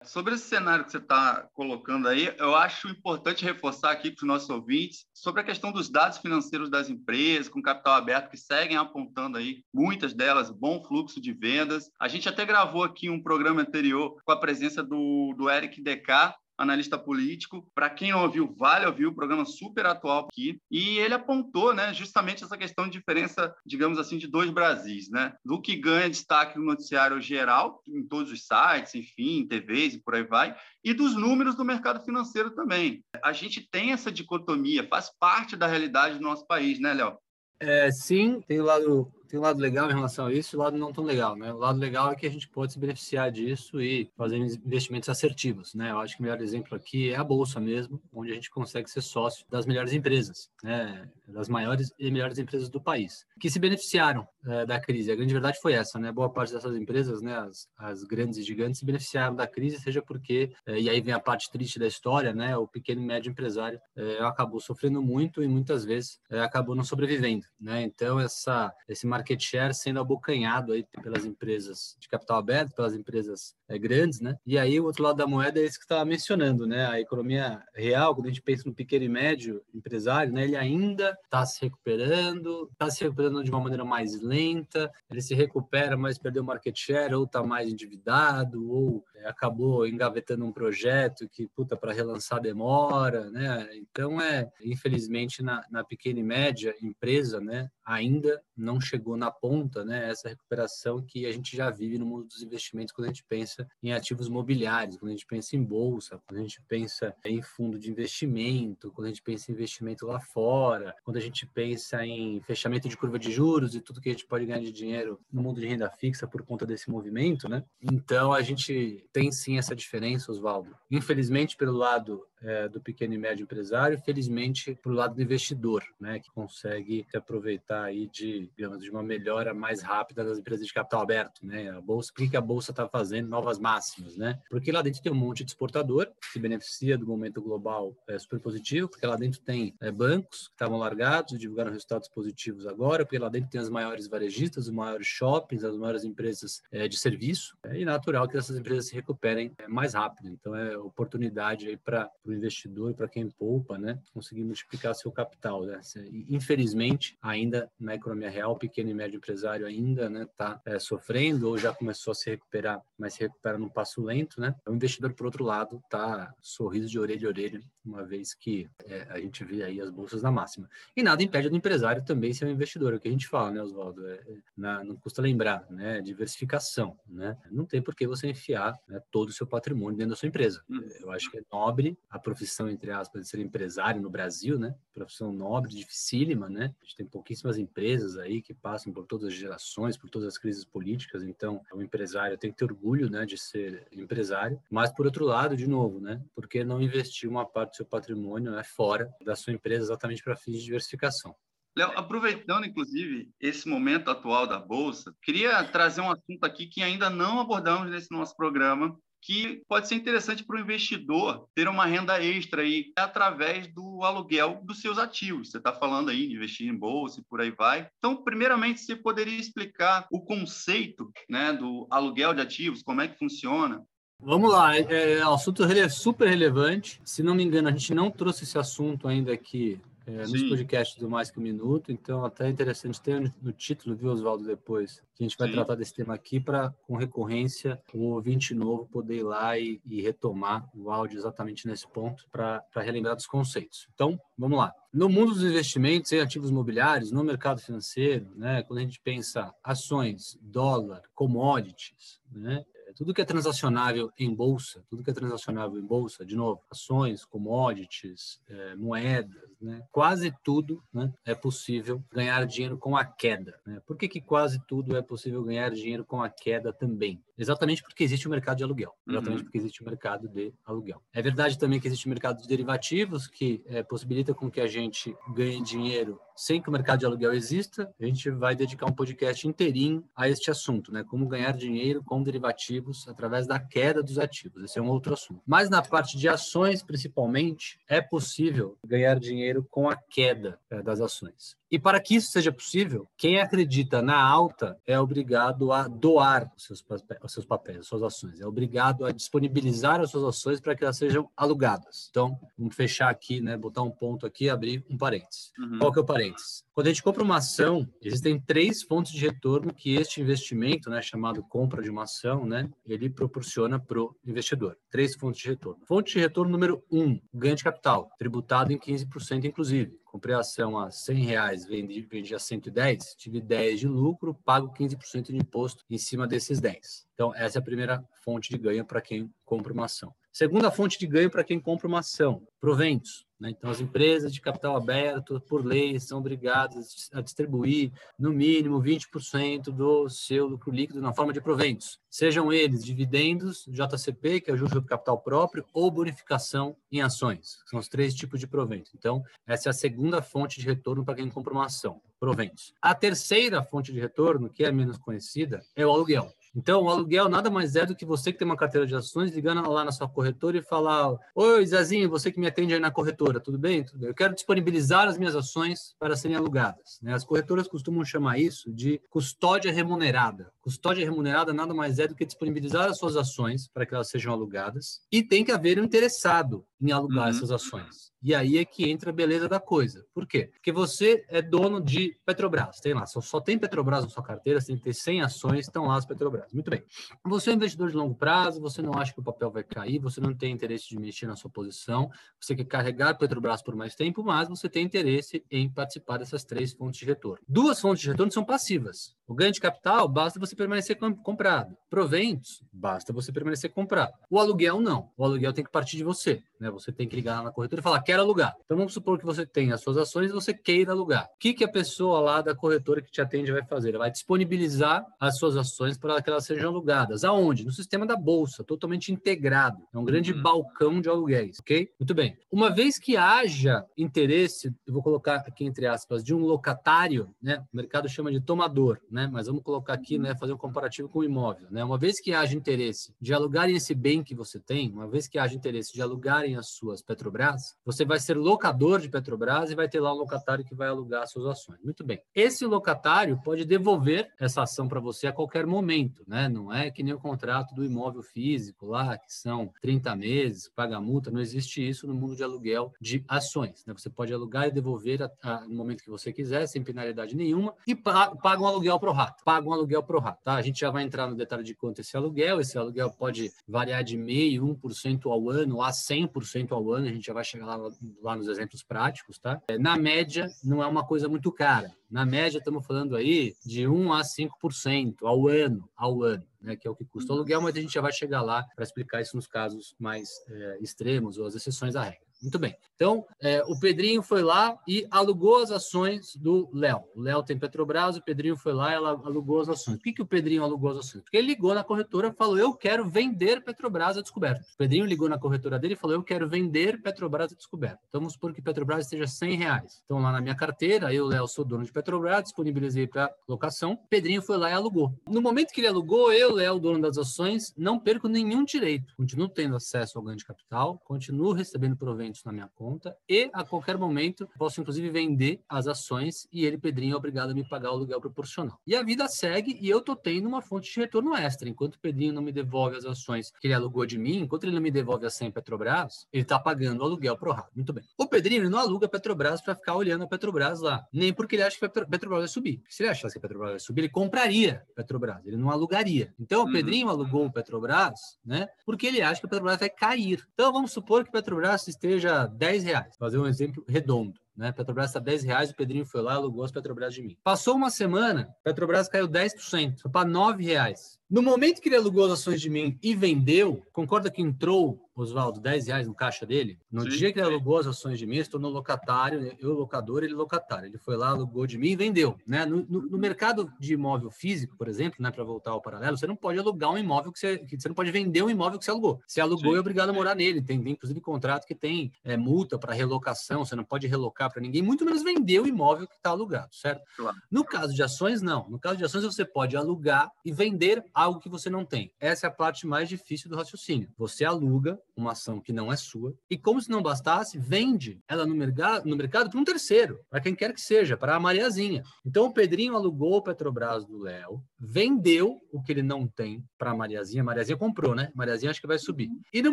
Sobre 0.05 0.35
esse 0.35 0.45
cenário 0.45 0.85
que 0.85 0.93
você 0.93 0.99
está 0.99 1.49
colocando 1.53 2.07
aí, 2.07 2.33
eu 2.39 2.55
acho 2.55 2.89
importante 2.89 3.45
reforçar 3.45 3.91
aqui 3.91 4.13
para 4.13 4.23
os 4.23 4.29
nossos 4.29 4.49
ouvintes 4.49 5.05
sobre 5.13 5.41
a 5.41 5.45
questão 5.45 5.73
dos 5.73 5.89
dados 5.89 6.19
financeiros 6.19 6.71
das 6.71 6.89
empresas 6.89 7.49
com 7.49 7.61
capital 7.61 7.95
aberto 7.95 8.31
que 8.31 8.37
seguem 8.37 8.77
apontando 8.77 9.39
aí, 9.39 9.65
muitas 9.75 10.15
delas, 10.15 10.51
bom 10.51 10.83
fluxo 10.85 11.21
de 11.21 11.33
vendas. 11.33 11.91
A 11.99 12.07
gente 12.07 12.29
até 12.29 12.47
gravou 12.47 12.85
aqui 12.85 13.11
um 13.11 13.21
programa 13.21 13.63
anterior 13.63 14.17
com 14.25 14.33
a 14.33 14.39
presença 14.39 14.85
do, 14.85 15.35
do 15.37 15.51
Eric 15.51 15.81
DK, 15.83 16.33
analista 16.59 16.99
político. 16.99 17.67
Para 17.75 17.89
quem 17.89 18.11
não 18.11 18.23
ouviu, 18.23 18.53
vale 18.59 18.85
ouvir 18.85 19.07
o 19.07 19.15
programa 19.15 19.45
super 19.45 19.87
atual 19.87 20.27
aqui. 20.31 20.61
E 20.71 20.99
ele 20.99 21.15
apontou, 21.15 21.73
né, 21.73 21.94
justamente 21.94 22.43
essa 22.43 22.59
questão 22.59 22.87
de 22.87 22.99
diferença, 22.99 23.55
digamos 23.65 23.99
assim, 23.99 24.19
de 24.19 24.27
dois 24.27 24.50
Brasis, 24.50 25.09
né? 25.09 25.35
Do 25.44 25.61
que 25.61 25.77
ganha 25.77 26.11
destaque 26.11 26.59
no 26.59 26.65
noticiário 26.65 27.21
geral, 27.21 27.81
em 27.87 28.06
todos 28.06 28.32
os 28.32 28.47
sites, 28.47 28.94
enfim, 28.94 29.47
TVs 29.47 29.94
e 29.94 30.03
por 30.03 30.15
aí 30.15 30.25
vai, 30.25 30.56
e 30.82 30.93
dos 30.93 31.15
números 31.15 31.55
do 31.55 31.65
mercado 31.65 32.05
financeiro 32.05 32.50
também. 32.50 33.05
A 33.23 33.32
gente 33.32 33.67
tem 33.71 33.93
essa 33.93 34.11
dicotomia, 34.11 34.88
faz 34.88 35.11
parte 35.19 35.56
da 35.56 35.67
realidade 35.67 36.19
do 36.19 36.25
nosso 36.25 36.47
país, 36.47 36.81
né, 36.81 36.93
Léo? 36.94 37.17
É, 37.61 37.91
sim, 37.91 38.41
tem 38.47 38.61
o 38.61 38.65
lado 38.65 39.12
tem 39.29 39.39
um 39.39 39.43
lado 39.43 39.61
legal 39.61 39.91
em 39.91 39.95
relação 39.95 40.27
a 40.27 40.33
isso 40.33 40.55
e 40.55 40.57
o 40.57 40.61
lado 40.61 40.77
não 40.77 40.93
tão 40.93 41.05
legal, 41.05 41.37
né? 41.37 41.53
O 41.53 41.59
lado 41.59 41.79
legal 41.79 42.11
é 42.11 42.17
que 42.17 42.27
a 42.27 42.31
gente 42.31 42.49
pode 42.49 42.73
se 42.73 42.79
beneficiar 42.79 43.31
disso 43.31 43.81
e 43.81 44.11
fazer 44.17 44.37
investimentos 44.37 45.09
assertivos, 45.09 45.75
né? 45.75 45.91
Eu 45.91 45.99
acho 45.99 46.17
que 46.17 46.21
o 46.21 46.25
melhor 46.25 46.41
exemplo 46.41 46.75
aqui 46.75 47.11
é 47.11 47.17
a 47.17 47.25
bolsa 47.25 47.61
mesmo, 47.61 48.01
onde 48.13 48.33
a 48.33 48.35
gente 48.35 48.51
consegue 48.51 48.91
ser 48.91 49.03
sócio 49.03 49.45
das 49.51 49.67
melhores 49.67 49.93
empresas, 49.93 50.51
né? 50.63 51.09
Das 51.27 51.49
maiores 51.49 51.93
e 51.99 52.11
melhores 52.11 52.39
empresas 52.39 52.71
do 52.71 52.81
país, 52.81 53.27
que 53.39 53.51
se 53.51 53.59
beneficiaram 53.59 54.27
é, 54.47 54.65
da 54.65 54.81
crise. 54.81 55.13
A 55.13 55.17
grande 55.17 55.33
verdade 55.33 55.59
foi 55.61 55.75
essa, 55.75 55.99
né? 55.99 56.11
Boa 56.11 56.31
parte 56.31 56.53
dessas 56.53 56.75
empresas, 56.75 57.21
né? 57.21 57.37
As, 57.37 57.69
as 57.77 58.03
grandes 58.05 58.39
e 58.39 58.43
gigantes 58.43 58.81
se 58.81 58.87
beneficiaram 58.87 59.37
da 59.37 59.47
crise, 59.47 59.79
seja 59.79 60.01
porque 60.01 60.53
é, 60.67 60.81
e 60.81 60.89
aí 60.89 61.01
vem 61.01 61.13
a 61.13 61.21
parte 61.21 61.51
triste 61.51 61.79
da 61.79 61.87
história, 61.87 62.33
né? 62.33 62.57
O 62.57 62.67
pequeno 62.67 63.03
e 63.03 63.05
médio 63.05 63.31
empresário 63.31 63.79
é, 63.95 64.19
acabou 64.21 64.59
sofrendo 64.59 65.03
muito 65.03 65.43
e 65.43 65.49
muitas 65.49 65.85
vezes 65.85 66.19
acabou 66.31 66.75
não 66.75 66.85
sobrevivendo, 66.85 67.45
né? 67.61 67.83
Então 67.83 68.19
essa 68.19 68.73
esse 68.89 69.07
market 69.19 69.41
share 69.41 69.75
sendo 69.75 70.00
abocanhado 70.00 70.73
aí 70.73 70.85
pelas 71.03 71.25
empresas 71.25 71.97
de 71.99 72.09
capital 72.09 72.38
aberto, 72.38 72.75
pelas 72.75 72.94
empresas 72.94 73.55
é, 73.69 73.79
grandes, 73.79 74.20
né? 74.20 74.37
E 74.47 74.56
aí 74.56 74.79
o 74.79 74.85
outro 74.85 75.03
lado 75.03 75.17
da 75.17 75.26
moeda 75.26 75.61
é 75.61 75.65
esse 75.65 75.79
que 75.79 75.85
estava 75.85 76.05
mencionando, 76.05 76.67
né? 76.67 76.87
A 76.87 77.00
economia 77.00 77.62
real, 77.75 78.15
quando 78.15 78.26
a 78.26 78.29
gente 78.29 78.43
pensa 78.43 78.62
no 78.67 78.75
pequeno 78.75 79.05
e 79.05 79.09
médio 79.09 79.62
empresário, 79.75 80.32
né? 80.32 80.44
Ele 80.44 80.56
ainda 80.56 81.17
está 81.25 81.44
se 81.44 81.61
recuperando, 81.61 82.69
está 82.73 82.91
se 82.91 83.03
recuperando 83.03 83.43
de 83.43 83.50
uma 83.50 83.61
maneira 83.61 83.85
mais 83.85 84.20
lenta, 84.20 84.91
ele 85.11 85.20
se 85.20 85.35
recupera, 85.35 85.97
mas 85.97 86.19
perdeu 86.19 86.44
market 86.44 86.76
share, 86.76 87.15
ou 87.15 87.25
está 87.25 87.43
mais 87.43 87.69
endividado, 87.69 88.70
ou 88.70 89.05
é, 89.17 89.29
acabou 89.29 89.87
engavetando 89.87 90.44
um 90.44 90.53
projeto 90.53 91.29
que, 91.29 91.47
puta, 91.49 91.76
para 91.76 91.93
relançar 91.93 92.41
demora, 92.41 93.31
né? 93.31 93.69
Então, 93.75 94.20
é, 94.20 94.49
infelizmente, 94.62 95.43
na, 95.43 95.65
na 95.70 95.85
pequena 95.85 96.20
e 96.20 96.23
média 96.23 96.75
empresa, 96.81 97.41
né? 97.41 97.69
Ainda 97.85 98.41
não 98.56 98.81
chegou 98.81 99.07
na 99.16 99.31
ponta, 99.31 99.84
né? 99.84 100.10
Essa 100.10 100.28
recuperação 100.28 101.02
que 101.02 101.26
a 101.26 101.32
gente 101.32 101.56
já 101.56 101.70
vive 101.70 101.99
no 101.99 102.06
mundo 102.06 102.25
dos 102.25 102.43
investimentos 102.43 102.93
quando 102.93 103.06
a 103.06 103.08
gente 103.08 103.25
pensa 103.25 103.69
em 103.82 103.93
ativos 103.93 104.28
mobiliários, 104.28 104.96
quando 104.96 105.10
a 105.10 105.14
gente 105.14 105.26
pensa 105.26 105.56
em 105.56 105.62
bolsa, 105.62 106.20
quando 106.26 106.40
a 106.40 106.43
gente 106.43 106.60
pensa 106.62 107.14
em 107.25 107.43
fundo 107.43 107.78
de 107.78 107.90
investimento, 107.90 108.90
quando 108.93 109.06
a 109.06 109.10
gente 109.10 109.22
pensa 109.22 109.50
em 109.50 109.55
investimento 109.55 110.06
lá 110.06 110.20
fora, 110.20 110.94
quando 111.05 111.16
a 111.16 111.20
gente 111.20 111.46
pensa 111.46 112.05
em 112.05 112.40
fechamento 112.43 112.88
de 112.88 112.96
curva 112.96 113.19
de 113.19 113.31
juros 113.32 113.75
e 113.75 113.81
tudo 113.81 114.00
que 114.00 114.08
a 114.08 114.12
gente 114.12 114.26
pode 114.26 114.46
ganhar 114.46 114.60
de 114.60 114.72
dinheiro 114.72 115.20
no 115.32 115.43
mundo 115.43 115.60
de 115.60 115.66
renda 115.66 115.90
fixa 115.90 116.26
por 116.26 116.43
conta 116.43 116.66
desse 116.66 116.90
movimento, 116.90 117.49
né? 117.49 117.64
Então, 117.82 118.32
a 118.32 118.43
gente 118.43 119.06
tem 119.12 119.31
sim 119.32 119.58
essa 119.58 119.75
diferença, 119.75 120.31
Oswaldo. 120.31 120.76
Infelizmente, 120.90 121.56
pelo 121.56 121.72
lado 121.72 122.26
é, 122.43 122.69
do 122.69 122.81
pequeno 122.81 123.14
e 123.14 123.19
médio 123.19 123.44
empresário, 123.44 123.99
felizmente, 123.99 124.79
pelo 124.82 124.94
lado 124.94 125.14
do 125.14 125.23
investidor, 125.23 125.82
né, 126.00 126.19
que 126.19 126.31
consegue 126.31 127.06
se 127.11 127.17
aproveitar 127.17 127.85
aí 127.85 128.08
de, 128.08 128.50
digamos, 128.56 128.82
de 128.82 128.90
uma 128.90 129.02
melhora 129.02 129.55
mais 129.55 129.82
rápida 129.82 130.25
das 130.25 130.38
empresas 130.38 130.67
de 130.67 130.73
capital 130.73 131.00
aberto, 131.00 131.44
né? 131.44 131.70
A 131.70 131.81
bolsa, 131.81 132.12
por 132.14 132.29
que 132.29 132.37
a 132.37 132.40
bolsa 132.40 132.70
está 132.70 132.88
fazendo 132.88 133.29
novas 133.29 133.58
máximas, 133.58 134.17
né? 134.17 134.40
Porque 134.50 134.73
lá 134.73 134.82
dentro 134.82 135.02
tem 135.02 135.12
um 135.12 135.14
monte 135.14 135.44
de 135.44 135.50
exportador 135.50 136.06
que 136.20 136.29
se 136.29 136.38
beneficia 136.38 136.96
do 136.96 137.06
momento 137.06 137.40
global 137.40 137.94
é, 138.06 138.19
super 138.19 138.41
positivo, 138.41 138.88
porque 138.88 139.06
lá 139.06 139.17
dentro 139.17 139.41
tem 139.41 139.75
é, 139.81 139.91
bancos 139.91 140.49
que 140.49 140.55
estavam 140.55 140.79
largados 140.79 141.32
e 141.32 141.38
divulgaram 141.38 141.73
resultados 141.73 142.08
positivos 142.08 142.67
agora, 142.67 143.05
porque 143.05 143.19
lá 143.19 143.29
dentro 143.29 143.50
tem 143.50 143.61
as 143.61 143.69
maiores 143.69 144.06
varejistas, 144.06 144.67
os 144.67 144.73
maiores 144.73 145.06
shoppings, 145.06 145.64
as 145.64 145.76
maiores 145.76 146.05
empresas 146.05 146.62
é, 146.70 146.88
de 146.88 146.99
serviço, 146.99 147.56
é, 147.64 147.79
e 147.79 147.84
natural 147.84 148.29
que 148.29 148.37
essas 148.37 148.56
empresas 148.56 148.87
se 148.87 148.94
recuperem 148.94 149.52
é, 149.58 149.69
mais 149.69 149.94
rápido. 149.94 150.29
Então 150.29 150.55
é 150.55 150.76
oportunidade 150.76 151.69
aí 151.69 151.76
para 151.76 152.11
o 152.31 152.35
investidor, 152.35 152.95
para 152.95 153.09
quem 153.09 153.29
poupa, 153.29 153.79
né, 153.79 153.99
conseguir 154.13 154.45
multiplicar 154.45 154.95
seu 154.95 155.11
capital. 155.11 155.65
Né? 155.65 155.81
Infelizmente, 156.29 157.17
ainda 157.23 157.71
na 157.79 157.95
economia 157.95 158.31
real, 158.31 158.53
o 158.53 158.59
pequeno 158.59 158.91
e 158.91 158.95
médio 158.95 159.17
empresário 159.17 159.67
ainda 159.67 160.03
está 160.03 160.11
né, 160.11 160.27
tá, 160.37 160.61
é, 160.65 160.79
sofrendo 160.79 161.49
ou 161.49 161.59
já 161.59 161.73
começou 161.73 162.13
a 162.13 162.15
se 162.15 162.31
recuperar, 162.31 162.83
mas 162.99 163.15
se 163.15 163.21
recupera 163.21 163.59
num 163.59 163.69
passo 163.69 164.03
lento. 164.03 164.41
Né? 164.41 164.55
O 164.67 164.75
investidor, 164.75 165.13
por 165.13 165.27
outro 165.27 165.45
lado, 165.45 165.81
está 165.85 166.35
sorriso 166.41 166.89
de 166.89 166.99
orelha 166.99 167.27
a 167.27 167.31
orelha, 167.31 167.63
uma 167.85 168.05
vez 168.05 168.35
que 168.35 168.69
é, 168.85 169.07
a 169.11 169.19
gente 169.19 169.45
vê 169.45 169.63
aí 169.63 169.81
as 169.81 169.91
bolsas 169.91 170.23
na 170.23 170.31
máxima. 170.31 170.69
E 170.97 171.03
nada 171.03 171.23
impede 171.23 171.49
do 171.49 171.57
empresário 171.57 172.05
também 172.05 172.33
ser 172.33 172.45
um 172.45 172.51
investidor, 172.51 172.93
é 172.93 172.97
o 172.97 173.01
que 173.01 173.09
a 173.09 173.11
gente 173.11 173.27
fala, 173.27 173.51
né, 173.51 173.63
Oswaldo? 173.63 174.07
É, 174.07 174.21
na, 174.57 174.85
não 174.85 174.97
custa 174.97 175.23
lembrar, 175.23 175.67
né? 175.71 176.01
Diversificação, 176.01 176.99
né? 177.07 177.37
Não 177.51 177.65
tem 177.65 177.81
por 177.81 177.95
que 177.95 178.07
você 178.07 178.29
enfiar 178.29 178.79
né, 178.89 179.01
todo 179.11 179.29
o 179.29 179.33
seu 179.33 179.47
patrimônio 179.47 179.97
dentro 179.97 180.11
da 180.11 180.17
sua 180.17 180.29
empresa. 180.29 180.63
Hum. 180.69 180.81
Eu 181.01 181.11
acho 181.11 181.31
que 181.31 181.39
é 181.39 181.43
nobre 181.53 181.99
a 182.11 182.18
profissão, 182.19 182.69
entre 182.69 182.91
aspas, 182.91 183.23
de 183.23 183.29
ser 183.29 183.41
empresário 183.41 184.00
no 184.00 184.11
Brasil, 184.11 184.59
né? 184.59 184.75
Profissão 184.93 185.32
nobre, 185.32 185.75
dificílima, 185.75 186.49
né? 186.49 186.75
A 186.81 186.85
gente 186.85 186.97
tem 186.97 187.06
pouquíssimas 187.06 187.59
empresas 187.59 188.17
aí 188.19 188.43
que 188.43 188.53
passam 188.53 188.93
por 188.93 189.06
todas 189.06 189.29
as 189.29 189.35
gerações, 189.35 189.97
por 189.97 190.11
todas 190.11 190.29
as 190.29 190.38
crises 190.38 190.65
políticas, 190.65 191.23
então 191.23 191.62
o 191.73 191.82
empresário 191.82 192.38
tem 192.38 192.50
que 192.50 192.56
ter 192.56 192.65
orgulho, 192.65 193.11
né, 193.11 193.25
de 193.25 193.38
ser 193.38 193.87
empresário. 193.93 194.61
Mas, 194.70 194.93
por 194.93 195.06
outro 195.06 195.25
lado, 195.25 195.56
de 195.56 195.67
novo, 195.67 196.00
né? 196.00 196.23
Por 196.35 196.49
que 196.49 196.65
não 196.65 196.82
investir 196.82 197.29
uma 197.29 197.47
parte 197.47 197.70
do 197.70 197.76
seu 197.76 197.87
patrimônio 197.87 198.50
né, 198.50 198.62
fora 198.65 199.11
da 199.25 199.37
sua 199.37 199.53
empresa 199.53 199.85
exatamente 199.85 200.23
para 200.23 200.37
fins 200.37 200.59
de 200.59 200.65
diversificação? 200.65 201.35
Léo, 201.79 201.93
aproveitando, 201.97 202.67
inclusive, 202.67 203.31
esse 203.41 203.69
momento 203.69 204.11
atual 204.11 204.49
da 204.49 204.59
Bolsa, 204.59 205.15
queria 205.23 205.62
trazer 205.62 206.00
um 206.00 206.11
assunto 206.11 206.43
aqui 206.43 206.67
que 206.67 206.82
ainda 206.82 207.09
não 207.09 207.38
abordamos 207.38 207.88
nesse 207.88 208.11
nosso 208.11 208.37
programa, 208.37 208.99
que 209.23 209.62
pode 209.69 209.88
ser 209.88 209.94
interessante 209.94 210.44
para 210.44 210.56
o 210.56 210.61
investidor 210.61 211.49
ter 211.55 211.69
uma 211.69 211.87
renda 211.87 212.23
extra 212.23 212.62
aí 212.62 212.93
através 212.97 213.67
do 213.69 214.03
aluguel 214.03 214.61
dos 214.65 214.81
seus 214.81 214.99
ativos. 214.99 215.50
Você 215.50 215.59
está 215.59 215.73
falando 215.73 216.11
aí 216.11 216.26
de 216.29 216.35
investir 216.35 216.69
em 216.69 216.76
bolsa 216.76 217.20
e 217.20 217.25
por 217.25 217.41
aí 217.41 217.50
vai. 217.50 217.88
Então, 217.99 218.23
primeiramente, 218.23 218.81
você 218.81 218.97
poderia 218.97 219.38
explicar 219.38 220.06
o 220.11 220.20
conceito 220.20 221.11
né, 221.29 221.53
do 221.53 221.87
aluguel 221.91 222.35
de 222.35 222.41
ativos, 222.41 222.82
como 222.82 223.00
é 223.00 223.09
que 223.09 223.19
funciona? 223.19 223.82
Vamos 224.20 224.50
lá, 224.50 224.76
é, 224.76 225.19
é 225.19 225.23
assunto 225.23 225.62
super 225.91 226.29
relevante. 226.29 227.00
Se 227.05 227.23
não 227.23 227.35
me 227.35 227.44
engano, 227.44 227.69
a 227.69 227.70
gente 227.70 227.94
não 227.94 228.11
trouxe 228.11 228.43
esse 228.43 228.59
assunto 228.59 229.06
ainda 229.06 229.32
aqui 229.32 229.81
é, 230.08 230.26
nos 230.26 230.43
podcasts 230.44 230.96
do 230.96 231.08
Mais 231.08 231.31
Que 231.31 231.38
Um 231.38 231.43
Minuto, 231.43 231.93
então 231.93 232.25
até 232.25 232.46
é 232.46 232.50
interessante 232.50 233.00
ter 233.00 233.32
no 233.43 233.52
título, 233.52 233.94
viu, 233.94 234.10
Oswaldo, 234.10 234.44
depois, 234.44 235.02
que 235.14 235.22
a 235.22 235.28
gente 235.28 235.37
vai 235.37 235.49
Sim. 235.49 235.55
tratar 235.55 235.75
desse 235.75 235.93
tema 235.93 236.14
aqui 236.14 236.40
para, 236.40 236.70
com 236.87 236.96
recorrência, 236.96 237.78
o 237.93 238.14
ouvinte 238.14 238.55
novo 238.55 238.87
poder 238.87 239.19
ir 239.19 239.22
lá 239.22 239.58
e, 239.58 239.81
e 239.84 240.00
retomar 240.00 240.66
o 240.75 240.90
áudio 240.90 241.19
exatamente 241.19 241.66
nesse 241.66 241.87
ponto 241.87 242.26
para 242.32 242.64
relembrar 242.76 243.16
dos 243.16 243.26
conceitos. 243.26 243.87
Então, 243.93 244.19
vamos 244.37 244.58
lá. 244.58 244.72
No 244.90 245.10
mundo 245.10 245.34
dos 245.34 245.44
investimentos 245.44 246.10
em 246.12 246.20
ativos 246.20 246.49
imobiliários, 246.49 247.12
no 247.12 247.22
mercado 247.22 247.60
financeiro, 247.60 248.32
né, 248.34 248.62
quando 248.62 248.78
a 248.78 248.82
gente 248.82 249.00
pensa 249.02 249.55
ações, 249.62 250.38
dólar, 250.40 251.02
commodities, 251.14 252.19
né, 252.32 252.64
tudo 252.94 253.12
que 253.14 253.20
é 253.20 253.25
transacionável 253.25 254.10
em 254.19 254.34
bolsa, 254.34 254.82
tudo 254.88 255.05
que 255.05 255.10
é 255.10 255.14
transacionável 255.14 255.78
em 255.78 255.84
bolsa, 255.84 256.25
de 256.25 256.34
novo, 256.34 256.62
ações, 256.70 257.25
commodities, 257.25 258.40
é, 258.49 258.75
moedas, 258.75 259.49
né? 259.60 259.82
quase 259.90 260.34
tudo 260.43 260.82
né, 260.93 261.12
é 261.25 261.34
possível 261.34 262.02
ganhar 262.12 262.46
dinheiro 262.46 262.78
com 262.78 262.96
a 262.96 263.05
queda. 263.05 263.58
Né? 263.66 263.81
Por 263.87 263.96
que, 263.96 264.08
que 264.08 264.20
quase 264.20 264.60
tudo 264.66 264.96
é 264.96 265.02
possível 265.02 265.43
ganhar 265.43 265.70
dinheiro 265.70 266.05
com 266.05 266.22
a 266.22 266.28
queda 266.28 266.72
também? 266.72 267.22
Exatamente 267.38 267.82
porque 267.82 268.02
existe 268.02 268.26
o 268.26 268.31
mercado 268.31 268.58
de 268.58 268.64
aluguel. 268.64 268.93
Exatamente 269.06 269.38
uhum. 269.38 269.44
porque 269.44 269.58
existe 269.58 269.81
o 269.81 269.84
mercado 269.84 270.28
de 270.28 270.52
aluguel. 270.66 271.00
É 271.12 271.22
verdade 271.22 271.56
também 271.56 271.78
que 271.78 271.87
existe 271.87 272.06
o 272.06 272.08
mercado 272.08 272.43
de 272.43 272.49
derivativos, 272.49 273.28
que 273.28 273.62
é, 273.66 273.82
possibilita 273.82 274.34
com 274.34 274.50
que 274.50 274.60
a 274.60 274.66
gente 274.66 275.16
ganhe 275.34 275.62
dinheiro 275.62 276.20
sem 276.34 276.62
que 276.62 276.69
o 276.69 276.72
mercado 276.72 277.00
de 277.00 277.06
aluguel 277.06 277.32
exista. 277.32 277.93
A 278.00 278.05
gente 278.05 278.31
vai 278.31 278.56
dedicar 278.56 278.86
um 278.86 278.93
podcast 278.93 279.46
inteirinho 279.46 280.05
a 280.17 280.29
este 280.29 280.50
assunto, 280.50 280.93
né? 280.93 281.05
Como 281.05 281.27
ganhar 281.27 281.53
dinheiro 281.53 282.03
com 282.05 282.22
derivativos 282.22 283.08
através 283.08 283.46
da 283.46 283.58
queda 283.58 284.03
dos 284.03 284.19
ativos. 284.19 284.62
Esse 284.62 284.79
é 284.79 284.82
um 284.82 284.88
outro 284.88 285.12
assunto. 285.12 285.41
Mas 285.46 285.70
na 285.70 285.82
parte 285.82 286.17
de 286.17 286.29
ações, 286.29 286.82
principalmente, 286.82 287.79
é 287.88 288.00
possível 288.00 288.77
ganhar 288.84 289.19
dinheiro 289.19 289.47
com 289.70 289.88
a 289.88 289.96
queda 289.96 290.58
é, 290.70 290.82
das 290.82 291.00
ações. 291.00 291.56
E 291.70 291.79
para 291.79 292.01
que 292.01 292.17
isso 292.17 292.31
seja 292.31 292.51
possível, 292.51 293.06
quem 293.17 293.39
acredita 293.39 294.01
na 294.01 294.19
alta 294.19 294.79
é 294.87 294.98
obrigado 294.98 295.70
a 295.70 295.87
doar 295.87 296.51
os 296.56 296.65
seus, 296.65 296.84
os 297.22 297.32
seus 297.32 297.44
papéis, 297.44 297.81
as 297.81 297.87
suas 297.87 298.03
ações, 298.03 298.41
é 298.41 298.46
obrigado 298.46 299.05
a 299.05 299.13
disponibilizar 299.13 300.01
as 300.01 300.10
suas 300.10 300.25
ações 300.25 300.60
para 300.60 300.75
que 300.75 300.82
elas 300.82 300.96
sejam 300.96 301.29
alugadas. 301.37 302.08
Então, 302.10 302.41
vamos 302.56 302.75
fechar 302.75 303.10
aqui, 303.10 303.41
né, 303.41 303.56
botar 303.56 303.82
um 303.82 303.91
ponto 303.91 304.25
aqui, 304.25 304.48
abrir 304.48 304.84
um 304.89 304.96
parênteses. 304.96 305.53
Uhum. 305.58 305.79
Qual 305.79 305.93
que 305.93 305.98
é 305.98 306.03
o 306.03 306.06
parênteses? 306.06 306.65
Quando 306.72 306.87
a 306.87 306.91
gente 306.91 307.03
compra 307.03 307.22
uma 307.22 307.37
ação, 307.37 307.87
existem 308.01 308.41
três 308.41 308.82
fontes 308.82 309.13
de 309.13 309.27
retorno 309.27 309.75
que 309.75 309.94
este 309.96 310.20
investimento, 310.20 310.89
né, 310.89 311.03
chamado 311.03 311.43
compra 311.43 311.82
de 311.82 311.91
uma 311.91 312.05
ação, 312.05 312.46
né, 312.46 312.70
ele 312.87 313.10
proporciona 313.10 313.79
para 313.79 314.01
o 314.01 314.17
investidor. 314.25 314.77
Três 314.91 315.15
fontes 315.17 315.43
de 315.43 315.48
retorno. 315.48 315.84
Fonte 315.87 316.15
de 316.15 316.20
retorno 316.20 316.51
número 316.51 316.82
um, 316.91 317.20
ganho 317.34 317.56
de 317.56 317.65
capital, 317.65 318.10
tributado 318.19 318.72
em 318.72 318.79
15%, 318.79 319.44
inclusive 319.44 319.98
comprei 320.10 320.34
a 320.34 320.41
ação 320.41 320.79
a 320.79 320.91
100 320.91 321.17
reais, 321.24 321.67
vendi, 321.67 322.00
vendi 322.03 322.34
a 322.34 322.38
110, 322.38 323.15
tive 323.17 323.41
10 323.41 323.81
de 323.81 323.86
lucro, 323.88 324.34
pago 324.44 324.72
15% 324.74 325.27
de 325.27 325.36
imposto 325.36 325.84
em 325.88 325.98
cima 325.98 326.27
desses 326.27 326.60
10. 326.60 327.06
Então, 327.15 327.34
essa 327.34 327.58
é 327.58 327.60
a 327.60 327.65
primeira 327.65 328.03
fonte 328.24 328.50
de 328.50 328.58
ganho 328.58 328.84
para 328.84 329.00
quem 329.00 329.31
compra 329.44 329.72
uma 329.72 329.84
ação. 329.84 330.15
Segunda 330.32 330.70
fonte 330.70 330.98
de 330.98 331.06
ganho 331.06 331.31
para 331.31 331.44
quem 331.44 331.60
compra 331.60 331.86
uma 331.86 332.00
ação, 332.00 332.46
proventos. 332.60 333.27
Né? 333.41 333.51
Então, 333.51 333.71
as 333.71 333.81
empresas 333.81 334.33
de 334.33 334.41
capital 334.41 334.77
aberto, 334.77 335.41
por 335.41 335.65
lei, 335.65 335.99
são 336.01 336.19
obrigadas 336.19 337.09
a 337.13 337.21
distribuir, 337.21 337.93
no 338.19 338.33
mínimo, 338.33 338.83
20% 338.83 339.65
do 339.65 340.09
seu 340.09 340.47
lucro 340.47 340.73
líquido 340.73 341.01
na 341.01 341.13
forma 341.13 341.33
de 341.33 341.41
proventos. 341.41 342.01
Sejam 342.11 342.53
eles 342.53 342.85
dividendos, 342.85 343.65
JCP, 343.69 344.41
que 344.41 344.51
é 344.51 344.55
o 344.55 344.57
juros 344.57 344.73
sobre 344.73 344.89
capital 344.89 345.21
próprio, 345.21 345.65
ou 345.73 345.91
bonificação 345.91 346.77
em 346.91 347.01
ações. 347.01 347.59
São 347.67 347.79
os 347.79 347.89
três 347.89 348.15
tipos 348.15 348.41
de 348.41 348.47
proventos. 348.47 348.93
Então, 348.95 349.23
essa 349.47 349.69
é 349.69 349.71
a 349.71 349.75
segunda 349.75 350.21
fonte 350.21 350.61
de 350.61 350.67
retorno 350.67 351.05
para 351.05 351.15
quem 351.15 351.29
compra 351.29 351.53
uma 351.53 351.67
ação, 351.67 352.01
proventos. 352.19 352.73
A 352.83 352.95
terceira 352.95 353.63
fonte 353.63 353.93
de 353.93 354.01
retorno, 354.01 354.51
que 354.51 354.65
é 354.65 354.73
menos 354.73 354.99
conhecida, 354.99 355.63
é 355.77 355.87
o 355.87 355.91
aluguel. 355.91 356.33
Então, 356.58 356.82
o 356.82 356.91
aluguel 356.91 357.29
nada 357.29 357.48
mais 357.48 357.77
é 357.77 357.86
do 357.86 357.94
que 357.94 358.05
você 358.05 358.32
que 358.32 358.38
tem 358.38 358.44
uma 358.44 358.56
carteira 358.56 358.84
de 358.84 358.93
ações 358.93 359.31
ligando 359.32 359.70
lá 359.70 359.84
na 359.84 359.93
sua 359.93 360.08
corretora 360.08 360.58
e 360.58 360.62
falar: 360.62 361.17
Oi, 361.32 361.65
Zezinho, 361.65 362.10
você 362.10 362.32
que 362.32 362.41
me 362.41 362.48
atende 362.48 362.74
aí 362.74 362.81
na 362.81 362.91
corretora, 362.91 363.38
tudo 363.38 363.56
bem? 363.56 363.84
Tudo 363.84 364.00
bem. 364.00 364.08
Eu 364.08 364.15
quero 364.15 364.34
disponibilizar 364.34 365.06
as 365.06 365.17
minhas 365.17 365.36
ações 365.36 365.94
para 366.00 366.17
serem 366.17 366.36
alugadas. 366.36 366.98
Né? 367.00 367.15
As 367.15 367.24
corretoras 367.24 367.69
costumam 367.69 368.05
chamar 368.05 368.41
isso 368.41 368.72
de 368.72 369.00
custódia 369.08 369.70
remunerada. 369.70 370.50
Custódia 370.60 371.05
remunerada 371.05 371.53
nada 371.53 371.72
mais 371.72 372.00
é 372.00 372.08
do 372.08 372.17
que 372.17 372.27
disponibilizar 372.27 372.91
as 372.91 372.98
suas 372.98 373.15
ações 373.15 373.69
para 373.69 373.86
que 373.86 373.94
elas 373.94 374.08
sejam 374.08 374.32
alugadas 374.32 375.00
e 375.12 375.22
tem 375.22 375.44
que 375.44 375.53
haver 375.53 375.79
um 375.79 375.84
interessado 375.84 376.67
em 376.81 376.91
alugar 376.91 377.27
uhum. 377.27 377.31
essas 377.31 377.53
ações. 377.53 378.12
E 378.22 378.34
aí 378.34 378.58
é 378.58 378.65
que 378.65 378.91
entra 378.91 379.10
a 379.10 379.13
beleza 379.13 379.48
da 379.48 379.60
coisa. 379.60 380.05
Por 380.13 380.27
quê? 380.27 380.51
Porque 380.53 380.72
você 380.72 381.25
é 381.29 381.41
dono 381.41 381.81
de 381.81 382.19
Petrobras. 382.27 382.81
Tem 382.81 382.94
lá, 382.94 383.06
só, 383.06 383.20
só 383.20 383.41
tem 383.41 383.58
Petrobras 383.58 384.05
na 384.05 384.10
sua 384.10 384.22
carteira, 384.22 384.60
você 384.60 384.69
tem 384.69 384.77
que 384.77 384.82
ter 384.82 384.94
100 384.94 385.22
ações, 385.22 385.67
estão 385.67 385.87
lá 385.87 385.96
as 385.96 386.05
Petrobras. 386.05 386.53
Muito 386.53 386.70
bem. 386.70 386.82
Você 387.25 387.51
é 387.51 387.55
investidor 387.55 387.91
de 387.91 387.96
longo 387.96 388.15
prazo, 388.15 388.60
você 388.60 388.82
não 388.82 388.94
acha 388.94 389.13
que 389.13 389.20
o 389.20 389.22
papel 389.22 389.51
vai 389.51 389.63
cair, 389.63 389.98
você 389.98 390.20
não 390.20 390.34
tem 390.34 390.53
interesse 390.53 390.89
de 390.89 390.98
mexer 390.98 391.27
na 391.27 391.37
sua 391.37 391.51
posição, 391.51 392.10
você 392.41 392.56
quer 392.56 392.65
carregar 392.65 393.17
Petrobras 393.17 393.63
por 393.63 393.77
mais 393.77 393.94
tempo, 393.94 394.22
mas 394.25 394.48
você 394.48 394.69
tem 394.69 394.84
interesse 394.84 395.44
em 395.51 395.69
participar 395.69 396.19
dessas 396.19 396.44
três 396.44 396.72
fontes 396.72 397.01
de 397.01 397.06
retorno. 397.06 397.43
Duas 397.48 397.81
fontes 397.81 398.03
de 398.03 398.10
retorno 398.10 398.32
são 398.32 398.44
passivas. 398.44 399.17
O 399.29 399.34
ganho 399.34 399.53
de 399.53 399.60
capital, 399.60 400.08
basta 400.08 400.41
você 400.41 400.56
permanecer 400.56 400.96
comprado. 401.22 401.77
Proventos, 401.91 402.63
basta 402.72 403.13
você 403.13 403.31
permanecer 403.31 403.70
comprado. 403.70 404.15
O 404.31 404.39
aluguel, 404.39 404.81
não. 404.81 405.10
O 405.19 405.25
aluguel 405.25 405.53
tem 405.53 405.63
que 405.63 405.70
partir 405.70 405.98
de 405.98 406.05
você. 406.05 406.43
Né? 406.58 406.70
Você 406.70 406.91
tem 406.91 407.06
que 407.06 407.15
ligar 407.15 407.43
na 407.43 407.53
corretora 407.53 407.81
e 407.81 407.82
falar, 407.82 408.03
quero 408.08 408.22
alugar. 408.22 408.55
Então 408.65 408.74
vamos 408.74 408.94
supor 408.94 409.19
que 409.19 409.27
você 409.27 409.44
tem 409.44 409.70
as 409.70 409.82
suas 409.82 409.98
ações 409.98 410.31
e 410.31 410.32
você 410.32 410.55
queira 410.55 410.93
alugar. 410.93 411.24
O 411.24 411.38
que, 411.38 411.53
que 411.53 411.62
a 411.62 411.69
pessoa 411.69 412.20
lá 412.20 412.41
da 412.41 412.55
corretora 412.55 413.03
que 413.03 413.10
te 413.10 413.20
atende 413.20 413.53
vai 413.53 413.62
fazer? 413.67 413.91
Ela 413.91 413.98
vai 413.98 414.10
disponibilizar 414.10 415.05
as 415.20 415.36
suas 415.36 415.58
ações 415.58 415.98
para 415.98 416.22
que 416.22 416.31
elas 416.31 416.46
sejam 416.46 416.70
alugadas. 416.70 417.22
Aonde? 417.22 417.67
No 417.67 417.70
sistema 417.70 418.06
da 418.06 418.17
bolsa, 418.17 418.65
totalmente 418.65 419.12
integrado. 419.12 419.77
É 419.93 419.98
um 419.98 420.06
grande 420.06 420.32
uhum. 420.32 420.41
balcão 420.41 421.03
de 421.03 421.08
aluguéis, 421.10 421.58
ok? 421.60 421.91
Muito 422.00 422.15
bem. 422.15 422.34
Uma 422.50 422.70
vez 422.70 422.98
que 422.98 423.15
haja 423.15 423.84
interesse, 423.94 424.74
eu 424.86 424.93
vou 424.94 425.03
colocar 425.03 425.36
aqui 425.46 425.67
entre 425.67 425.86
aspas, 425.86 426.24
de 426.24 426.34
um 426.34 426.38
locatário, 426.38 427.29
né? 427.43 427.62
O 427.70 427.77
mercado 427.77 428.08
chama 428.08 428.32
de 428.32 428.41
tomador, 428.41 428.98
né? 429.10 429.29
Mas 429.31 429.48
vamos 429.48 429.62
colocar 429.62 429.93
aqui, 429.93 430.19
né? 430.19 430.34
Fazer 430.34 430.55
um 430.55 430.58
comparativo 430.58 431.10
com 431.10 431.19
o 431.19 431.24
imóvel, 431.24 431.69
né? 431.70 431.84
Uma 431.84 431.98
vez 431.98 432.22
que 432.22 432.32
haja 432.32 432.56
interesse 432.56 433.12
de 433.20 433.34
alugarem 433.34 433.77
esse 433.77 433.94
bem 433.94 434.22
que 434.24 434.34
você 434.34 434.58
tem, 434.58 434.91
uma 434.93 435.06
vez 435.06 435.29
que 435.29 435.38
haja 435.38 435.55
interesse 435.55 435.93
de 435.93 436.00
alugarem 436.00 436.56
as 436.56 436.70
suas 436.70 437.03
Petrobras, 437.03 437.77
você 437.84 437.97
vai 438.05 438.20
ser 438.20 438.36
locador 438.36 439.00
de 439.00 439.08
Petrobras 439.08 439.70
e 439.70 439.74
vai 439.74 439.88
ter 439.88 440.00
lá 440.00 440.12
um 440.12 440.19
locatário 440.19 440.64
que 440.64 440.74
vai 440.74 440.88
alugar 440.88 441.22
as 441.22 441.31
suas 441.31 441.46
ações. 441.46 441.78
Muito 441.82 442.05
bem. 442.05 442.20
Esse 442.34 442.67
locatário 442.67 443.40
pode 443.43 443.64
devolver 443.64 444.31
essa 444.38 444.62
ação 444.62 444.88
para 444.88 445.00
você 445.00 445.26
a 445.26 445.32
qualquer 445.32 445.67
momento, 445.67 446.22
né? 446.26 446.48
Não 446.48 446.72
é 446.72 446.90
que 446.90 447.02
nem 447.02 447.14
o 447.14 447.19
contrato 447.19 447.74
do 447.74 447.84
imóvel 447.84 448.22
físico 448.22 448.86
lá, 448.86 449.17
que 449.19 449.32
são 449.32 449.72
30 449.81 450.17
meses, 450.17 450.69
paga 450.69 451.00
multa, 451.00 451.31
não 451.31 451.40
existe 451.40 451.86
isso 451.86 452.06
no 452.06 452.14
mundo 452.14 452.36
de 452.36 452.43
aluguel 452.43 452.93
de 453.00 453.24
ações, 453.28 453.84
né? 453.86 453.94
Você 453.96 454.10
pode 454.10 454.32
alugar 454.32 454.69
e 454.69 454.70
devolver 454.70 455.22
a, 455.22 455.31
a, 455.43 455.60
no 455.62 455.74
momento 455.74 456.02
que 456.02 456.10
você 456.10 456.32
quiser, 456.32 456.67
sem 456.67 456.82
penalidade 456.82 457.36
nenhuma, 457.36 457.74
e 457.86 457.94
pa, 457.94 458.34
paga 458.36 458.62
um 458.62 458.67
aluguel 458.67 458.98
pro 458.98 459.12
rato. 459.12 459.43
Paga 459.44 459.69
um 459.69 459.72
aluguel 459.72 460.02
pro 460.02 460.20
rato, 460.20 460.43
tá? 460.43 460.55
A 460.55 460.62
gente 460.62 460.81
já 460.81 460.90
vai 460.90 461.02
entrar 461.02 461.28
no 461.28 461.36
detalhe 461.36 461.62
de 461.62 461.74
quanto 461.74 462.00
esse 462.00 462.17
aluguel, 462.17 462.60
esse 462.60 462.76
aluguel 462.76 463.10
pode 463.10 463.50
variar 463.67 464.02
de 464.02 464.17
meio, 464.17 464.67
1% 464.67 465.31
ao 465.31 465.50
ano 465.50 465.82
a 465.82 465.90
100% 465.90 466.72
ao 466.72 466.93
ano, 466.93 467.06
a 467.06 467.12
gente 467.12 467.26
já 467.26 467.32
vai 467.32 467.44
chegar 467.44 467.67
lá, 467.67 467.88
lá 468.23 468.37
nos 468.37 468.49
exemplos 468.49 468.83
práticos, 468.83 469.39
tá? 469.39 469.61
É, 469.69 469.79
na 469.79 469.97
média, 469.97 470.49
não 470.65 470.83
é 470.83 470.87
uma 470.87 471.05
coisa 471.05 471.29
muito 471.29 471.53
cara. 471.53 471.95
Na 472.11 472.25
média, 472.25 472.59
estamos 472.59 472.87
falando 472.87 473.17
aí 473.17 473.55
de 473.65 473.87
1 473.87 474.13
a 474.13 474.23
5% 474.23 475.17
ao 475.23 475.49
ano, 475.49 475.89
ao 475.97 476.23
ano. 476.23 476.45
Né, 476.61 476.75
que 476.75 476.89
é 476.89 476.91
o 476.91 476.95
que 476.97 477.05
custa 477.05 477.33
o 477.33 477.37
aluguel, 477.37 477.61
mas 477.61 477.77
a 477.77 477.81
gente 477.81 477.95
já 477.95 478.01
vai 478.01 478.13
chegar 478.13 478.43
lá 478.43 478.65
para 478.75 478.83
explicar 478.83 479.21
isso 479.21 479.37
nos 479.37 479.47
casos 479.47 479.95
mais 479.97 480.29
é, 480.49 480.79
extremos 480.81 481.39
ou 481.39 481.47
as 481.47 481.55
exceções 481.55 481.95
à 481.95 482.03
regra. 482.03 482.28
Muito 482.41 482.59
bem. 482.59 482.77
Então, 482.95 483.25
é, 483.41 483.63
o 483.65 483.79
Pedrinho 483.79 484.23
foi 484.23 484.43
lá 484.43 484.77
e 484.87 485.07
alugou 485.11 485.63
as 485.63 485.71
ações 485.71 486.35
do 486.37 486.69
Léo. 486.73 487.05
O 487.15 487.21
Léo 487.21 487.43
tem 487.43 487.59
Petrobras, 487.59 488.17
o 488.17 488.23
Pedrinho 488.23 488.57
foi 488.57 488.73
lá 488.73 488.93
e 488.93 488.95
alugou 488.97 489.61
as 489.61 489.69
ações. 489.69 489.97
Por 489.97 490.05
que, 490.05 490.13
que 490.13 490.23
o 490.23 490.27
Pedrinho 490.27 490.63
alugou 490.65 490.91
as 490.91 490.99
ações? 490.99 491.23
Porque 491.23 491.37
ele 491.37 491.49
ligou 491.49 491.75
na 491.75 491.85
corretora 491.85 492.29
e 492.29 492.33
falou: 492.33 492.59
Eu 492.59 492.75
quero 492.75 493.09
vender 493.09 493.63
Petrobras 493.63 494.17
a 494.17 494.21
descoberto. 494.21 494.63
O 494.63 494.77
Pedrinho 494.77 495.05
ligou 495.05 495.29
na 495.29 495.39
corretora 495.39 495.79
dele 495.79 495.95
e 495.95 495.97
falou: 495.97 496.17
Eu 496.17 496.23
quero 496.23 496.49
vender 496.49 497.01
Petrobras 497.01 497.53
a 497.53 497.57
descoberto. 497.57 498.01
Então, 498.09 498.21
vamos 498.21 498.33
supor 498.33 498.53
que 498.53 498.63
Petrobras 498.63 499.05
esteja 499.05 499.27
100 499.27 499.57
reais. 499.57 500.03
Então, 500.05 500.19
lá 500.21 500.33
na 500.33 500.41
minha 500.41 500.57
carteira, 500.57 501.13
eu, 501.13 501.27
Léo, 501.27 501.47
sou 501.47 501.65
dono 501.65 501.85
de 501.85 501.93
Petrobras, 501.93 502.45
disponibilizei 502.45 503.07
para 503.07 503.33
locação. 503.49 503.97
Pedrinho 504.09 504.43
foi 504.43 504.57
lá 504.57 504.71
e 504.71 504.73
alugou. 504.73 505.15
No 505.29 505.41
momento 505.41 505.73
que 505.73 505.81
ele 505.81 505.89
alugou, 505.89 506.33
eu, 506.33 506.53
Léo, 506.53 506.79
dono 506.79 507.01
das 507.01 507.17
ações, 507.17 507.73
não 507.77 507.99
perco 507.99 508.29
nenhum 508.29 508.65
direito. 508.65 509.15
Continuo 509.17 509.49
tendo 509.49 509.77
acesso 509.77 510.19
ao 510.19 510.25
ganho 510.25 510.37
de 510.37 510.45
capital, 510.45 511.01
continuo 511.05 511.53
recebendo 511.53 511.97
na 512.44 512.53
minha 512.53 512.68
conta 512.68 513.16
e 513.29 513.51
a 513.53 513.64
qualquer 513.64 513.97
momento 513.97 514.49
posso 514.59 514.81
inclusive 514.81 515.11
vender 515.11 515.61
as 515.68 515.87
ações 515.87 516.49
e 516.53 516.64
ele, 516.64 516.79
Pedrinho, 516.79 517.14
é 517.14 517.16
obrigado 517.16 517.51
a 517.51 517.55
me 517.55 517.68
pagar 517.68 517.90
o 517.90 517.94
aluguel 517.94 518.20
proporcional. 518.20 518.81
E 518.87 518.94
a 518.94 519.03
vida 519.03 519.29
segue 519.29 519.79
e 519.81 519.88
eu 519.88 520.01
tô 520.01 520.14
tendo 520.16 520.49
uma 520.49 520.62
fonte 520.62 520.92
de 520.92 521.01
retorno 521.01 521.35
extra. 521.35 521.68
Enquanto 521.68 521.97
o 521.97 522.01
Pedrinho 522.01 522.33
não 522.33 522.42
me 522.42 522.53
devolve 522.53 522.97
as 522.97 523.05
ações 523.05 523.53
que 523.61 523.66
ele 523.66 523.75
alugou 523.75 524.05
de 524.07 524.18
mim, 524.18 524.38
enquanto 524.40 524.64
ele 524.64 524.73
não 524.73 524.81
me 524.81 524.90
devolve 524.90 525.27
a 525.27 525.31
100 525.31 525.51
Petrobras, 525.51 526.27
ele 526.33 526.44
tá 526.44 526.59
pagando 526.59 527.01
o 527.01 527.05
aluguel 527.05 527.37
pro 527.37 527.53
rato. 527.53 527.70
Muito 527.75 527.92
bem. 527.92 528.05
O 528.16 528.27
Pedrinho 528.27 528.68
não 528.68 528.79
aluga 528.79 529.07
a 529.07 529.09
Petrobras 529.09 529.61
para 529.61 529.75
ficar 529.75 529.94
olhando 529.94 530.25
a 530.25 530.27
Petrobras 530.27 530.81
lá, 530.81 531.07
nem 531.12 531.33
porque 531.33 531.57
ele 531.57 531.62
acha 531.62 531.79
que 531.79 531.85
a 531.85 531.88
Petrobras 531.88 532.40
vai 532.40 532.49
subir. 532.49 532.83
Se 532.88 533.03
ele 533.03 533.11
achasse 533.11 533.35
que 533.35 533.38
a 533.38 533.42
Petrobras 533.42 533.70
vai 533.70 533.81
subir, 533.81 534.03
ele 534.03 534.09
compraria 534.09 534.83
a 534.90 534.94
Petrobras, 534.94 535.47
ele 535.47 535.57
não 535.57 535.70
alugaria. 535.70 536.35
Então 536.38 536.62
o 536.62 536.66
uhum. 536.66 536.73
Pedrinho 536.73 537.09
alugou 537.09 537.47
o 537.47 537.53
Petrobras, 537.53 538.38
né? 538.44 538.68
Porque 538.85 539.07
ele 539.07 539.23
acha 539.23 539.40
que 539.40 539.47
a 539.47 539.49
Petrobras 539.49 539.79
vai 539.79 539.90
cair. 539.90 540.47
Então 540.55 540.73
vamos 540.73 540.92
supor 540.92 541.23
que 541.23 541.31
a 541.31 541.33
Petrobras 541.33 541.87
esteja 541.88 542.17
10 542.46 542.85
reais, 542.85 543.16
fazer 543.16 543.38
um 543.38 543.46
exemplo 543.46 543.85
redondo. 543.88 544.40
Né? 544.57 544.72
Petrobras 544.72 545.07
está 545.07 545.20
10 545.20 545.44
reais, 545.44 545.70
o 545.70 545.77
Pedrinho 545.77 546.05
foi 546.05 546.20
lá, 546.20 546.35
alugou 546.35 546.64
as 546.64 546.72
Petrobras 546.72 547.14
de 547.14 547.22
mim. 547.22 547.37
Passou 547.44 547.77
uma 547.77 547.90
semana, 547.90 548.48
Petrobras 548.64 549.09
caiu 549.09 549.29
10%, 549.29 550.01
foi 550.01 550.11
para 550.11 550.29
9 550.29 550.64
reais. 550.64 551.17
No 551.31 551.42
momento 551.42 551.83
que 551.83 551.90
ele 551.90 551.97
alugou 551.97 552.25
as 552.25 552.33
ações 552.33 552.59
de 552.59 552.70
mim 552.70 552.99
e 553.03 553.14
vendeu, 553.14 553.83
concorda 553.92 554.31
que 554.31 554.40
entrou, 554.40 555.09
Oswaldo, 555.14 555.61
10 555.61 555.88
reais 555.88 556.07
no 556.07 556.14
caixa 556.14 556.47
dele? 556.47 556.79
No 556.90 557.03
sim, 557.03 557.09
dia 557.11 557.33
que 557.33 557.38
ele 557.38 557.49
alugou 557.49 557.77
as 557.77 557.87
ações 557.87 558.18
de 558.18 558.27
mim, 558.27 558.37
estou 558.37 558.59
no 558.59 558.68
locatário, 558.68 559.55
eu 559.61 559.75
locador, 559.75 560.23
ele 560.23 560.33
locatário. 560.33 560.87
Ele 560.87 560.97
foi 560.97 561.16
lá, 561.16 561.31
alugou 561.31 561.66
de 561.66 561.77
mim 561.77 561.88
e 561.88 561.97
vendeu. 561.97 562.38
Né? 562.47 562.64
No, 562.64 562.85
no, 562.88 563.03
no 563.03 563.18
mercado 563.18 563.70
de 563.79 563.92
imóvel 563.92 564.31
físico, 564.31 564.77
por 564.77 564.88
exemplo, 564.88 565.16
né, 565.20 565.31
para 565.31 565.44
voltar 565.44 565.73
ao 565.73 565.83
paralelo, 565.83 566.16
você 566.16 566.27
não 566.27 566.37
pode 566.37 566.59
alugar 566.59 566.92
um 566.92 566.99
imóvel 566.99 567.31
que 567.31 567.38
você, 567.38 567.59
que 567.59 567.79
você 567.79 567.88
não 567.88 567.94
pode 567.94 568.11
vender 568.11 568.42
um 568.42 568.49
imóvel 568.49 568.79
que 568.79 568.85
você 568.87 568.90
alugou. 568.90 569.20
Você 569.27 569.40
alugou, 569.40 569.73
sim, 569.73 569.77
é 569.77 569.81
obrigado 569.81 570.09
a 570.09 570.12
morar 570.14 570.35
nele. 570.35 570.62
Tem, 570.62 570.81
tem 570.81 570.92
inclusive 570.92 571.20
contrato 571.20 571.66
que 571.66 571.75
tem 571.75 572.11
é, 572.25 572.38
multa 572.38 572.79
para 572.79 572.94
relocação, 572.94 573.66
você 573.66 573.77
não 573.77 573.85
pode 573.85 574.07
relocar 574.07 574.51
para 574.51 574.62
ninguém, 574.62 574.81
muito 574.81 575.05
menos 575.05 575.23
vender 575.23 575.61
o 575.61 575.66
imóvel 575.66 576.07
que 576.07 576.14
está 576.14 576.31
alugado, 576.31 576.75
certo? 576.75 577.03
Claro. 577.16 577.37
No 577.51 577.64
caso 577.64 577.92
de 577.92 578.03
ações, 578.03 578.40
não. 578.40 578.68
No 578.70 578.79
caso 578.79 578.97
de 578.97 579.05
ações, 579.05 579.25
você 579.25 579.44
pode 579.44 579.77
alugar 579.77 580.31
e 580.42 580.53
vender 580.53 581.05
algo 581.18 581.40
que 581.40 581.48
você 581.48 581.68
não 581.68 581.85
tem. 581.85 582.12
Essa 582.20 582.46
é 582.46 582.48
a 582.48 582.53
parte 582.53 582.87
mais 582.87 583.09
difícil 583.09 583.51
do 583.51 583.57
raciocínio. 583.57 584.09
Você 584.16 584.44
aluga 584.44 585.01
uma 585.18 585.33
ação 585.33 585.61
que 585.61 585.72
não 585.72 585.92
é 585.92 585.96
sua 585.96 586.35
e, 586.48 586.57
como 586.57 586.81
se 586.81 586.90
não 586.90 587.03
bastasse, 587.03 587.59
vende 587.59 588.20
ela 588.29 588.46
no 588.46 588.55
mercado, 588.55 589.09
no 589.09 589.16
mercado 589.16 589.51
para 589.51 589.59
um 589.59 589.64
terceiro, 589.64 590.20
para 590.31 590.40
quem 590.40 590.55
quer 590.55 590.72
que 590.72 590.81
seja, 590.81 591.16
para 591.16 591.35
a 591.35 591.40
Mariazinha. 591.40 592.03
Então, 592.25 592.46
o 592.46 592.53
Pedrinho 592.53 592.94
alugou 592.94 593.37
o 593.37 593.42
Petrobras 593.42 594.05
do 594.07 594.18
Léo, 594.18 594.62
vendeu 594.79 595.61
o 595.72 595.83
que 595.83 595.92
ele 595.92 596.03
não 596.03 596.27
tem 596.27 596.64
para 596.79 596.92
a 596.92 596.94
Mariazinha. 596.94 597.42
Mariazinha 597.42 597.77
comprou, 597.77 598.14
né? 598.14 598.31
Mariazinha 598.35 598.70
acho 598.70 598.81
que 598.81 598.87
vai 598.87 598.98
subir. 598.98 599.29
E 599.53 599.61
no 599.61 599.72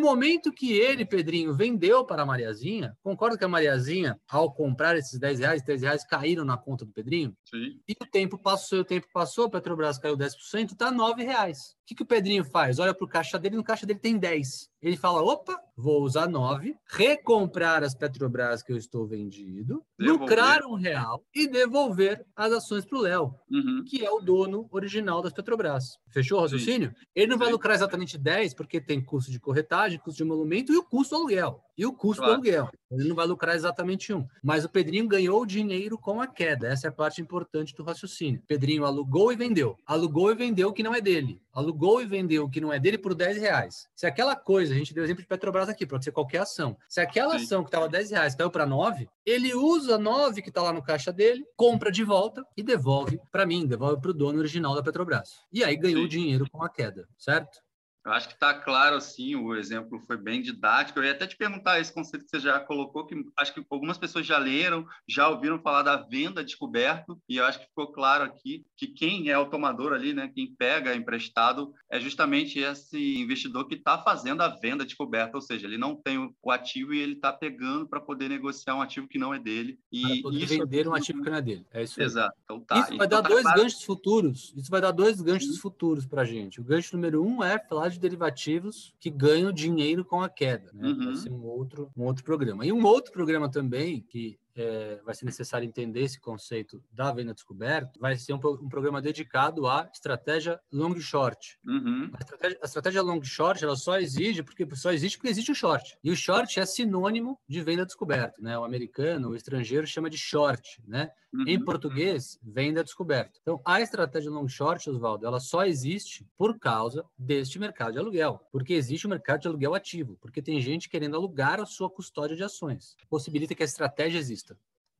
momento 0.00 0.52
que 0.52 0.72
ele, 0.72 1.04
Pedrinho, 1.04 1.54
vendeu 1.54 2.04
para 2.04 2.22
a 2.22 2.26
Mariazinha, 2.26 2.96
concorda 3.02 3.38
que 3.38 3.44
a 3.44 3.48
Mariazinha, 3.48 4.18
ao 4.28 4.52
comprar 4.52 4.96
esses 4.96 5.18
10 5.18 5.38
reais, 5.38 5.62
10 5.62 5.82
reais 5.82 6.04
caíram 6.04 6.44
na 6.44 6.56
conta 6.56 6.84
do 6.84 6.92
Pedrinho? 6.92 7.36
Sim. 7.44 7.80
E 7.88 7.94
o 8.00 8.06
tempo 8.06 8.38
passou, 8.38 8.80
o 8.80 8.84
tempo 8.84 9.06
passou, 9.12 9.48
Petrobras 9.48 9.98
caiu 9.98 10.16
10%, 10.16 10.72
está 10.72 10.90
9 10.90 11.22
reais. 11.22 11.76
O 11.82 11.86
que, 11.86 11.94
que 11.94 12.02
o 12.02 12.06
Pedrinho 12.06 12.44
faz? 12.44 12.78
Olha 12.78 12.92
para 12.92 13.04
o 13.04 13.08
caixa 13.08 13.38
dele, 13.38 13.56
no 13.56 13.64
caixa 13.64 13.86
dele 13.86 14.00
tem 14.00 14.18
10. 14.18 14.68
Ele 14.82 14.96
fala: 14.96 15.22
opa, 15.36 15.60
vou 15.76 16.02
usar 16.02 16.26
9, 16.26 16.74
recomprar 16.86 17.84
as 17.84 17.94
Petrobras 17.94 18.62
que 18.62 18.72
eu 18.72 18.76
estou 18.76 19.06
vendido, 19.06 19.84
devolver. 19.98 20.20
lucrar 20.20 20.62
um 20.64 20.74
real 20.74 21.22
e 21.34 21.46
devolver 21.46 22.24
as 22.34 22.52
ações 22.52 22.84
para 22.84 22.98
o 22.98 23.02
Léo, 23.02 23.34
uhum. 23.50 23.84
que 23.86 24.04
é 24.04 24.10
o 24.10 24.20
dono 24.20 24.66
original 24.70 25.20
das 25.20 25.32
Petrobras. 25.32 25.98
Fechou 26.08 26.38
o 26.38 26.42
raciocínio? 26.42 26.88
Sim. 26.88 27.06
Ele 27.14 27.26
não 27.26 27.38
vai 27.38 27.50
lucrar 27.50 27.74
exatamente 27.74 28.16
10, 28.16 28.54
porque 28.54 28.80
tem 28.80 29.04
custo 29.04 29.30
de 29.30 29.38
corretagem, 29.38 29.98
custo 29.98 30.16
de 30.16 30.22
emolumento 30.22 30.72
e 30.72 30.76
o 30.76 30.82
custo 30.82 31.14
do 31.14 31.20
aluguel. 31.20 31.60
E 31.76 31.84
o 31.84 31.92
custo 31.92 32.22
claro. 32.22 32.32
do 32.32 32.34
aluguel. 32.36 32.70
Ele 32.90 33.08
não 33.08 33.16
vai 33.16 33.26
lucrar 33.26 33.54
exatamente 33.54 34.12
um. 34.12 34.26
Mas 34.42 34.64
o 34.64 34.68
Pedrinho 34.68 35.08
ganhou 35.08 35.44
dinheiro 35.44 35.98
com 35.98 36.20
a 36.20 36.26
queda. 36.26 36.68
Essa 36.68 36.86
é 36.86 36.90
a 36.90 36.92
parte 36.92 37.20
importante 37.20 37.74
do 37.74 37.82
raciocínio. 37.82 38.42
Pedrinho 38.46 38.84
alugou 38.84 39.32
e 39.32 39.36
vendeu. 39.36 39.76
Alugou 39.84 40.30
e 40.30 40.34
vendeu 40.34 40.68
o 40.68 40.72
que 40.72 40.82
não 40.82 40.94
é 40.94 41.00
dele. 41.00 41.40
Alugou 41.52 42.00
e 42.00 42.06
vendeu 42.06 42.44
o 42.44 42.50
que 42.50 42.60
não 42.60 42.72
é 42.72 42.78
dele 42.78 42.98
por 42.98 43.14
10 43.14 43.38
reais. 43.38 43.88
Se 43.94 44.06
aquela 44.06 44.36
coisa, 44.36 44.74
a 44.74 44.76
gente 44.76 44.94
deu 44.94 45.02
exemplo 45.02 45.22
de 45.22 45.28
Petrobras 45.28 45.68
aqui, 45.68 45.86
pode 45.86 46.04
ser 46.04 46.12
qualquer 46.12 46.42
ação. 46.42 46.76
Se 46.88 47.00
aquela 47.00 47.38
Sim. 47.38 47.44
ação 47.44 47.62
que 47.62 47.68
estava 47.68 47.88
10 47.88 48.10
reais 48.10 48.34
caiu 48.34 48.50
para 48.50 48.66
9, 48.66 49.08
ele 49.24 49.54
usa 49.54 49.98
9 49.98 50.42
que 50.42 50.50
está 50.50 50.62
lá 50.62 50.72
no 50.72 50.82
caixa 50.82 51.12
dele, 51.12 51.44
compra 51.56 51.90
de 51.90 52.04
volta 52.04 52.44
e 52.56 52.62
devolve 52.62 53.18
para 53.32 53.46
mim, 53.46 53.66
devolve 53.66 54.00
para 54.00 54.10
o 54.10 54.14
dono 54.14 54.38
original 54.38 54.74
da 54.74 54.82
Petrobras. 54.82 55.30
E 55.52 55.64
aí 55.64 55.76
ganhou 55.76 56.02
Sim. 56.02 56.08
dinheiro 56.08 56.46
com 56.50 56.62
a 56.62 56.68
queda, 56.68 57.08
certo? 57.18 57.65
Eu 58.06 58.12
acho 58.12 58.28
que 58.28 58.34
está 58.34 58.54
claro, 58.54 58.94
assim, 58.94 59.34
o 59.34 59.52
exemplo 59.56 60.00
foi 60.06 60.16
bem 60.16 60.40
didático. 60.40 61.00
Eu 61.00 61.04
ia 61.04 61.10
até 61.10 61.26
te 61.26 61.36
perguntar 61.36 61.80
esse 61.80 61.92
conceito 61.92 62.24
que 62.24 62.30
você 62.30 62.38
já 62.38 62.60
colocou, 62.60 63.04
que 63.04 63.16
acho 63.36 63.52
que 63.52 63.66
algumas 63.68 63.98
pessoas 63.98 64.24
já 64.24 64.38
leram, 64.38 64.86
já 65.08 65.28
ouviram 65.28 65.60
falar 65.60 65.82
da 65.82 65.96
venda 65.96 66.44
descoberto, 66.44 67.20
e 67.28 67.38
eu 67.38 67.44
acho 67.44 67.58
que 67.58 67.66
ficou 67.66 67.88
claro 67.88 68.22
aqui 68.22 68.64
que 68.76 68.86
quem 68.86 69.28
é 69.28 69.36
o 69.36 69.50
tomador 69.50 69.92
ali, 69.92 70.14
né, 70.14 70.30
quem 70.32 70.54
pega 70.54 70.94
emprestado, 70.94 71.74
é 71.90 71.98
justamente 71.98 72.60
esse 72.60 73.16
investidor 73.16 73.66
que 73.66 73.74
está 73.74 73.98
fazendo 73.98 74.40
a 74.40 74.48
venda 74.48 74.84
descoberta, 74.84 75.36
ou 75.36 75.40
seja, 75.40 75.66
ele 75.66 75.76
não 75.76 75.96
tem 75.96 76.16
o 76.16 76.50
ativo 76.52 76.94
e 76.94 77.00
ele 77.00 77.14
está 77.14 77.32
pegando 77.32 77.88
para 77.88 78.00
poder 78.00 78.28
negociar 78.28 78.76
um 78.76 78.82
ativo 78.82 79.08
que 79.08 79.18
não 79.18 79.34
é 79.34 79.40
dele. 79.40 79.80
E 79.90 80.20
isso 80.40 80.58
vender 80.58 80.86
um 80.86 80.94
ativo 80.94 81.24
que 81.24 81.30
não 81.30 81.38
é 81.38 81.42
dele. 81.42 81.66
É 81.72 81.82
isso. 81.82 82.00
Exato. 82.00 82.36
Então, 82.44 82.60
tá. 82.60 82.78
Isso 82.78 82.96
vai 82.96 83.06
então, 83.06 83.08
dar 83.08 83.22
tá 83.22 83.28
dois 83.28 83.42
claro. 83.42 83.62
ganchos 83.62 83.82
futuros. 83.82 84.54
Isso 84.56 84.70
vai 84.70 84.80
dar 84.80 84.92
dois 84.92 85.20
ganchos 85.20 85.58
futuros 85.58 86.06
para 86.06 86.22
a 86.22 86.24
gente. 86.24 86.60
O 86.60 86.64
gancho 86.64 86.94
número 86.94 87.24
um 87.24 87.42
é 87.42 87.58
falar 87.58 87.88
de 87.88 87.95
de 87.96 88.02
derivativos 88.02 88.94
que 89.00 89.10
ganham 89.10 89.52
dinheiro 89.52 90.04
com 90.04 90.22
a 90.22 90.28
queda. 90.28 90.70
Né? 90.72 90.88
Uhum. 90.88 91.04
Vai 91.06 91.16
ser 91.16 91.32
um 91.32 91.44
outro, 91.44 91.90
um 91.96 92.04
outro 92.04 92.24
programa. 92.24 92.64
E 92.64 92.72
um 92.72 92.84
outro 92.84 93.12
programa 93.12 93.50
também 93.50 94.02
que 94.02 94.38
é, 94.56 95.00
vai 95.04 95.14
ser 95.14 95.24
necessário 95.24 95.66
entender 95.66 96.00
esse 96.00 96.18
conceito 96.18 96.82
da 96.90 97.12
venda 97.12 97.34
descoberto, 97.34 97.98
vai 98.00 98.16
ser 98.16 98.32
um, 98.32 98.36
um 98.36 98.68
programa 98.68 99.00
dedicado 99.02 99.66
à 99.66 99.88
estratégia 99.92 100.60
long 100.72 100.98
short. 100.98 101.58
Uhum. 101.64 102.10
A, 102.14 102.18
estratégia, 102.18 102.58
a, 102.62 102.64
estratégia, 102.64 103.02
long 103.02 103.22
short 103.22 103.62
ela 103.62 103.76
só 103.76 103.98
exige 103.98 104.42
porque 104.42 104.66
só 104.74 104.92
existe 104.92 105.18
porque 105.18 105.30
existe 105.30 105.52
o 105.52 105.54
short. 105.54 105.98
E 106.02 106.10
o 106.10 106.16
short 106.16 106.58
é 106.58 106.66
sinônimo 106.66 107.38
de 107.48 107.60
venda 107.62 107.84
descoberto, 107.84 108.42
né? 108.42 108.58
O 108.58 108.64
americano, 108.64 109.30
o 109.30 109.36
estrangeiro 109.36 109.86
chama 109.86 110.08
de 110.08 110.18
short, 110.18 110.82
né? 110.86 111.10
Uhum. 111.32 111.44
Em 111.46 111.62
português, 111.62 112.38
venda 112.42 112.82
descoberto. 112.82 113.38
Então, 113.42 113.60
a 113.64 113.80
estratégia 113.80 114.30
long 114.30 114.48
short, 114.48 114.88
Oswaldo, 114.88 115.26
ela 115.26 115.40
só 115.40 115.64
existe 115.64 116.26
por 116.36 116.58
causa 116.58 117.04
deste 117.18 117.58
mercado 117.58 117.92
de 117.92 117.98
aluguel, 117.98 118.40
porque 118.50 118.72
existe 118.72 119.06
o 119.06 119.08
um 119.08 119.10
mercado 119.10 119.40
de 119.40 119.48
aluguel 119.48 119.74
ativo, 119.74 120.16
porque 120.20 120.40
tem 120.40 120.60
gente 120.60 120.88
querendo 120.88 121.16
alugar 121.16 121.60
a 121.60 121.66
sua 121.66 121.90
custódia 121.90 122.36
de 122.36 122.42
ações. 122.42 122.96
Possibilita 123.08 123.54
que 123.54 123.62
a 123.62 123.66
estratégia 123.66 124.18
exista. 124.18 124.45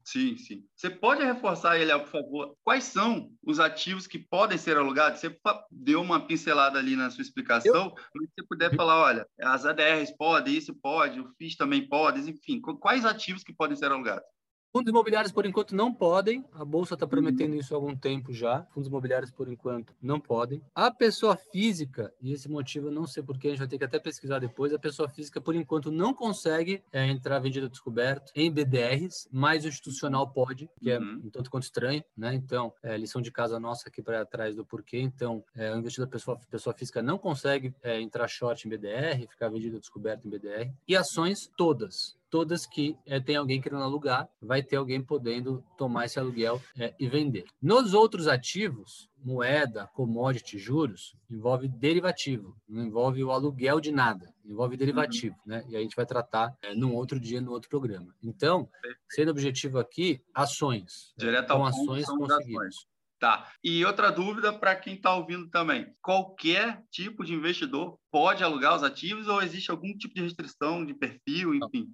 Sim, 0.07 0.37
sim. 0.39 0.65
Você 0.77 0.89
pode 0.89 1.25
reforçar, 1.25 1.81
ele, 1.81 1.93
por 1.99 2.07
favor, 2.07 2.57
quais 2.63 2.85
são 2.85 3.29
os 3.43 3.59
ativos 3.59 4.07
que 4.07 4.21
podem 4.21 4.57
ser 4.57 4.77
alugados? 4.77 5.19
Você 5.19 5.37
deu 5.69 6.01
uma 6.01 6.25
pincelada 6.25 6.79
ali 6.79 6.95
na 6.95 7.11
sua 7.11 7.23
explicação, 7.23 7.87
Eu... 7.87 7.95
mas 8.15 8.29
se 8.29 8.35
você 8.37 8.47
puder 8.47 8.77
falar, 8.77 9.03
olha, 9.03 9.29
as 9.41 9.67
ADRs 9.67 10.17
podem, 10.17 10.57
isso 10.57 10.73
pode, 10.73 11.19
o 11.19 11.29
FIS 11.37 11.57
também 11.57 11.89
pode, 11.89 12.31
enfim, 12.31 12.61
quais 12.61 13.05
ativos 13.05 13.43
que 13.43 13.53
podem 13.53 13.77
ser 13.77 13.91
alugados? 13.91 14.29
Fundos 14.77 14.91
imobiliários, 14.91 15.33
por 15.33 15.47
enquanto, 15.47 15.75
não 15.75 15.91
podem. 15.91 16.45
A 16.53 16.63
Bolsa 16.63 16.93
está 16.93 17.07
prometendo 17.07 17.57
isso 17.57 17.73
há 17.73 17.79
algum 17.79 17.97
tempo 17.97 18.31
já. 18.31 18.63
Fundos 18.75 18.89
imobiliários, 18.89 19.31
por 19.31 19.51
enquanto, 19.51 19.95
não 20.03 20.21
podem. 20.21 20.61
A 20.75 20.91
pessoa 20.91 21.35
física, 21.35 22.13
e 22.21 22.35
esse 22.35 22.47
motivo 22.47 22.89
eu 22.89 22.93
não 22.93 23.07
sei 23.07 23.23
porquê, 23.23 23.47
a 23.47 23.51
gente 23.53 23.61
vai 23.61 23.69
ter 23.69 23.79
que 23.79 23.85
até 23.85 23.99
pesquisar 23.99 24.39
depois, 24.39 24.75
a 24.75 24.79
pessoa 24.79 25.09
física, 25.09 25.41
por 25.41 25.55
enquanto, 25.55 25.91
não 25.91 26.13
consegue 26.13 26.83
é, 26.93 27.07
entrar 27.07 27.39
vendida 27.39 27.71
descoberto 27.71 28.31
em 28.35 28.53
BDRs, 28.53 29.27
mas 29.33 29.65
o 29.65 29.69
institucional 29.69 30.29
pode, 30.29 30.69
que 30.79 30.91
é 30.91 30.99
uhum. 30.99 31.23
um 31.25 31.31
tanto 31.31 31.51
quanto 31.51 31.63
estranho, 31.63 32.05
né? 32.15 32.35
Então, 32.35 32.75
é, 32.83 32.99
lição 32.99 33.23
de 33.23 33.33
casa 33.33 33.59
nossa 33.59 33.89
aqui 33.89 34.03
para 34.03 34.27
trás 34.27 34.55
do 34.55 34.67
porquê. 34.67 35.01
Então, 35.01 35.43
é, 35.55 35.75
o 35.75 35.79
investidor 35.79 36.09
pessoa, 36.09 36.39
pessoa 36.51 36.75
física 36.75 37.03
não 37.03 37.17
consegue 37.17 37.75
é, 37.83 37.99
entrar 37.99 38.29
short 38.29 38.69
em 38.69 38.71
BDR, 38.71 39.27
ficar 39.27 39.49
vendida 39.49 39.81
descoberto 39.81 40.27
em 40.27 40.31
BDR. 40.31 40.71
E 40.87 40.95
ações 40.95 41.51
todas 41.57 42.15
todas 42.31 42.67
que 42.67 42.97
é, 43.07 43.21
tem 43.21 43.37
alguém 43.37 43.61
querendo 43.61 43.83
alugar, 43.83 44.29
vai 44.41 44.63
ter 44.63 44.77
alguém 44.77 45.03
podendo 45.03 45.65
tomar 45.77 46.07
esse 46.07 46.19
aluguel 46.19 46.61
é, 46.79 46.95
e 46.99 47.09
vender. 47.09 47.45
Nos 47.61 47.95
outros 47.95 48.27
ativos, 48.29 49.09
moeda, 49.25 49.89
commodity, 49.95 50.59
juros, 50.59 51.17
envolve 51.31 51.69
derivativo, 51.69 52.57
não 52.69 52.85
envolve 52.85 53.23
o 53.23 53.31
aluguel 53.31 53.81
de 53.81 53.91
nada, 53.91 54.33
envolve 54.45 54.77
derivativo, 54.77 55.35
uhum. 55.47 55.53
né? 55.53 55.65
E 55.69 55.77
a 55.77 55.81
gente 55.81 55.97
vai 55.97 56.07
tratar 56.07 56.57
é, 56.63 56.75
num 56.75 56.95
outro 56.95 57.19
dia, 57.19 57.41
no 57.41 57.53
outro 57.53 57.69
programa. 57.69 58.15
Então, 58.23 58.69
sendo 59.11 59.31
objetivo 59.31 59.79
aqui, 59.79 60.21
ações. 60.35 61.13
Direto 61.17 61.53
com 61.53 61.65
ações 61.65 62.07
conseguimos. 62.07 62.87
Tá. 63.19 63.51
E 63.65 63.83
outra 63.85 64.11
dúvida 64.11 64.53
para 64.53 64.77
quem 64.77 64.95
está 64.95 65.15
ouvindo 65.15 65.49
também: 65.49 65.91
qualquer 66.03 66.83
tipo 66.91 67.25
de 67.25 67.33
investidor 67.33 67.99
pode 68.11 68.45
alugar 68.45 68.77
os 68.77 68.83
ativos 68.83 69.27
ou 69.27 69.41
existe 69.43 69.71
algum 69.71 69.97
tipo 69.97 70.15
de 70.15 70.23
restrição 70.23 70.85
de 70.85 70.93
perfil, 70.93 71.55
enfim? 71.55 71.89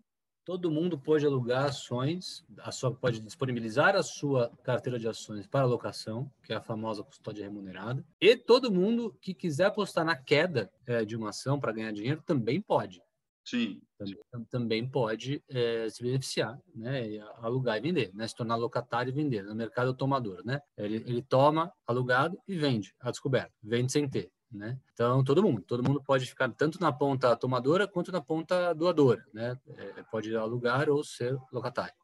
Todo 0.44 0.70
mundo 0.70 0.98
pode 0.98 1.24
alugar 1.24 1.66
ações, 1.66 2.44
a 2.58 2.72
sua, 2.72 2.94
pode 2.94 3.20
disponibilizar 3.20 3.94
a 3.96 4.02
sua 4.02 4.50
carteira 4.62 4.98
de 4.98 5.08
ações 5.08 5.46
para 5.46 5.62
alocação, 5.62 6.30
que 6.42 6.52
é 6.52 6.56
a 6.56 6.60
famosa 6.60 7.02
custódia 7.02 7.44
remunerada, 7.44 8.04
e 8.20 8.36
todo 8.36 8.72
mundo 8.72 9.16
que 9.20 9.34
quiser 9.34 9.66
apostar 9.66 10.04
na 10.04 10.16
queda 10.16 10.70
é, 10.86 11.04
de 11.04 11.16
uma 11.16 11.30
ação 11.30 11.60
para 11.60 11.72
ganhar 11.72 11.92
dinheiro 11.92 12.22
também 12.24 12.60
pode. 12.60 13.00
Sim. 13.44 13.80
Também, 13.98 14.46
também 14.50 14.88
pode 14.88 15.42
é, 15.48 15.88
se 15.90 16.02
beneficiar, 16.02 16.60
né? 16.74 17.18
alugar 17.38 17.76
e 17.76 17.80
vender, 17.80 18.14
né? 18.14 18.26
Se 18.26 18.36
tornar 18.36 18.56
locatário 18.56 19.10
e 19.10 19.14
vender 19.14 19.42
no 19.42 19.54
mercado 19.54 19.94
tomador, 19.94 20.44
né? 20.44 20.60
Ele, 20.76 20.96
ele 20.96 21.22
toma 21.22 21.72
alugado 21.86 22.38
e 22.46 22.56
vende 22.56 22.94
a 23.00 23.10
descoberto, 23.10 23.52
vende 23.62 23.90
sem 23.90 24.08
ter. 24.08 24.30
Né? 24.52 24.78
Então, 24.92 25.24
todo 25.24 25.42
mundo, 25.42 25.62
todo 25.62 25.82
mundo 25.82 26.02
pode 26.04 26.26
ficar 26.26 26.48
tanto 26.50 26.80
na 26.80 26.92
ponta 26.92 27.34
tomadora 27.36 27.88
quanto 27.88 28.12
na 28.12 28.20
ponta 28.20 28.74
doadora, 28.74 29.24
né? 29.32 29.58
É, 29.76 30.02
pode 30.10 30.36
alugar 30.36 30.90
ou 30.90 31.02
ser 31.02 31.38
locatário. 31.50 31.94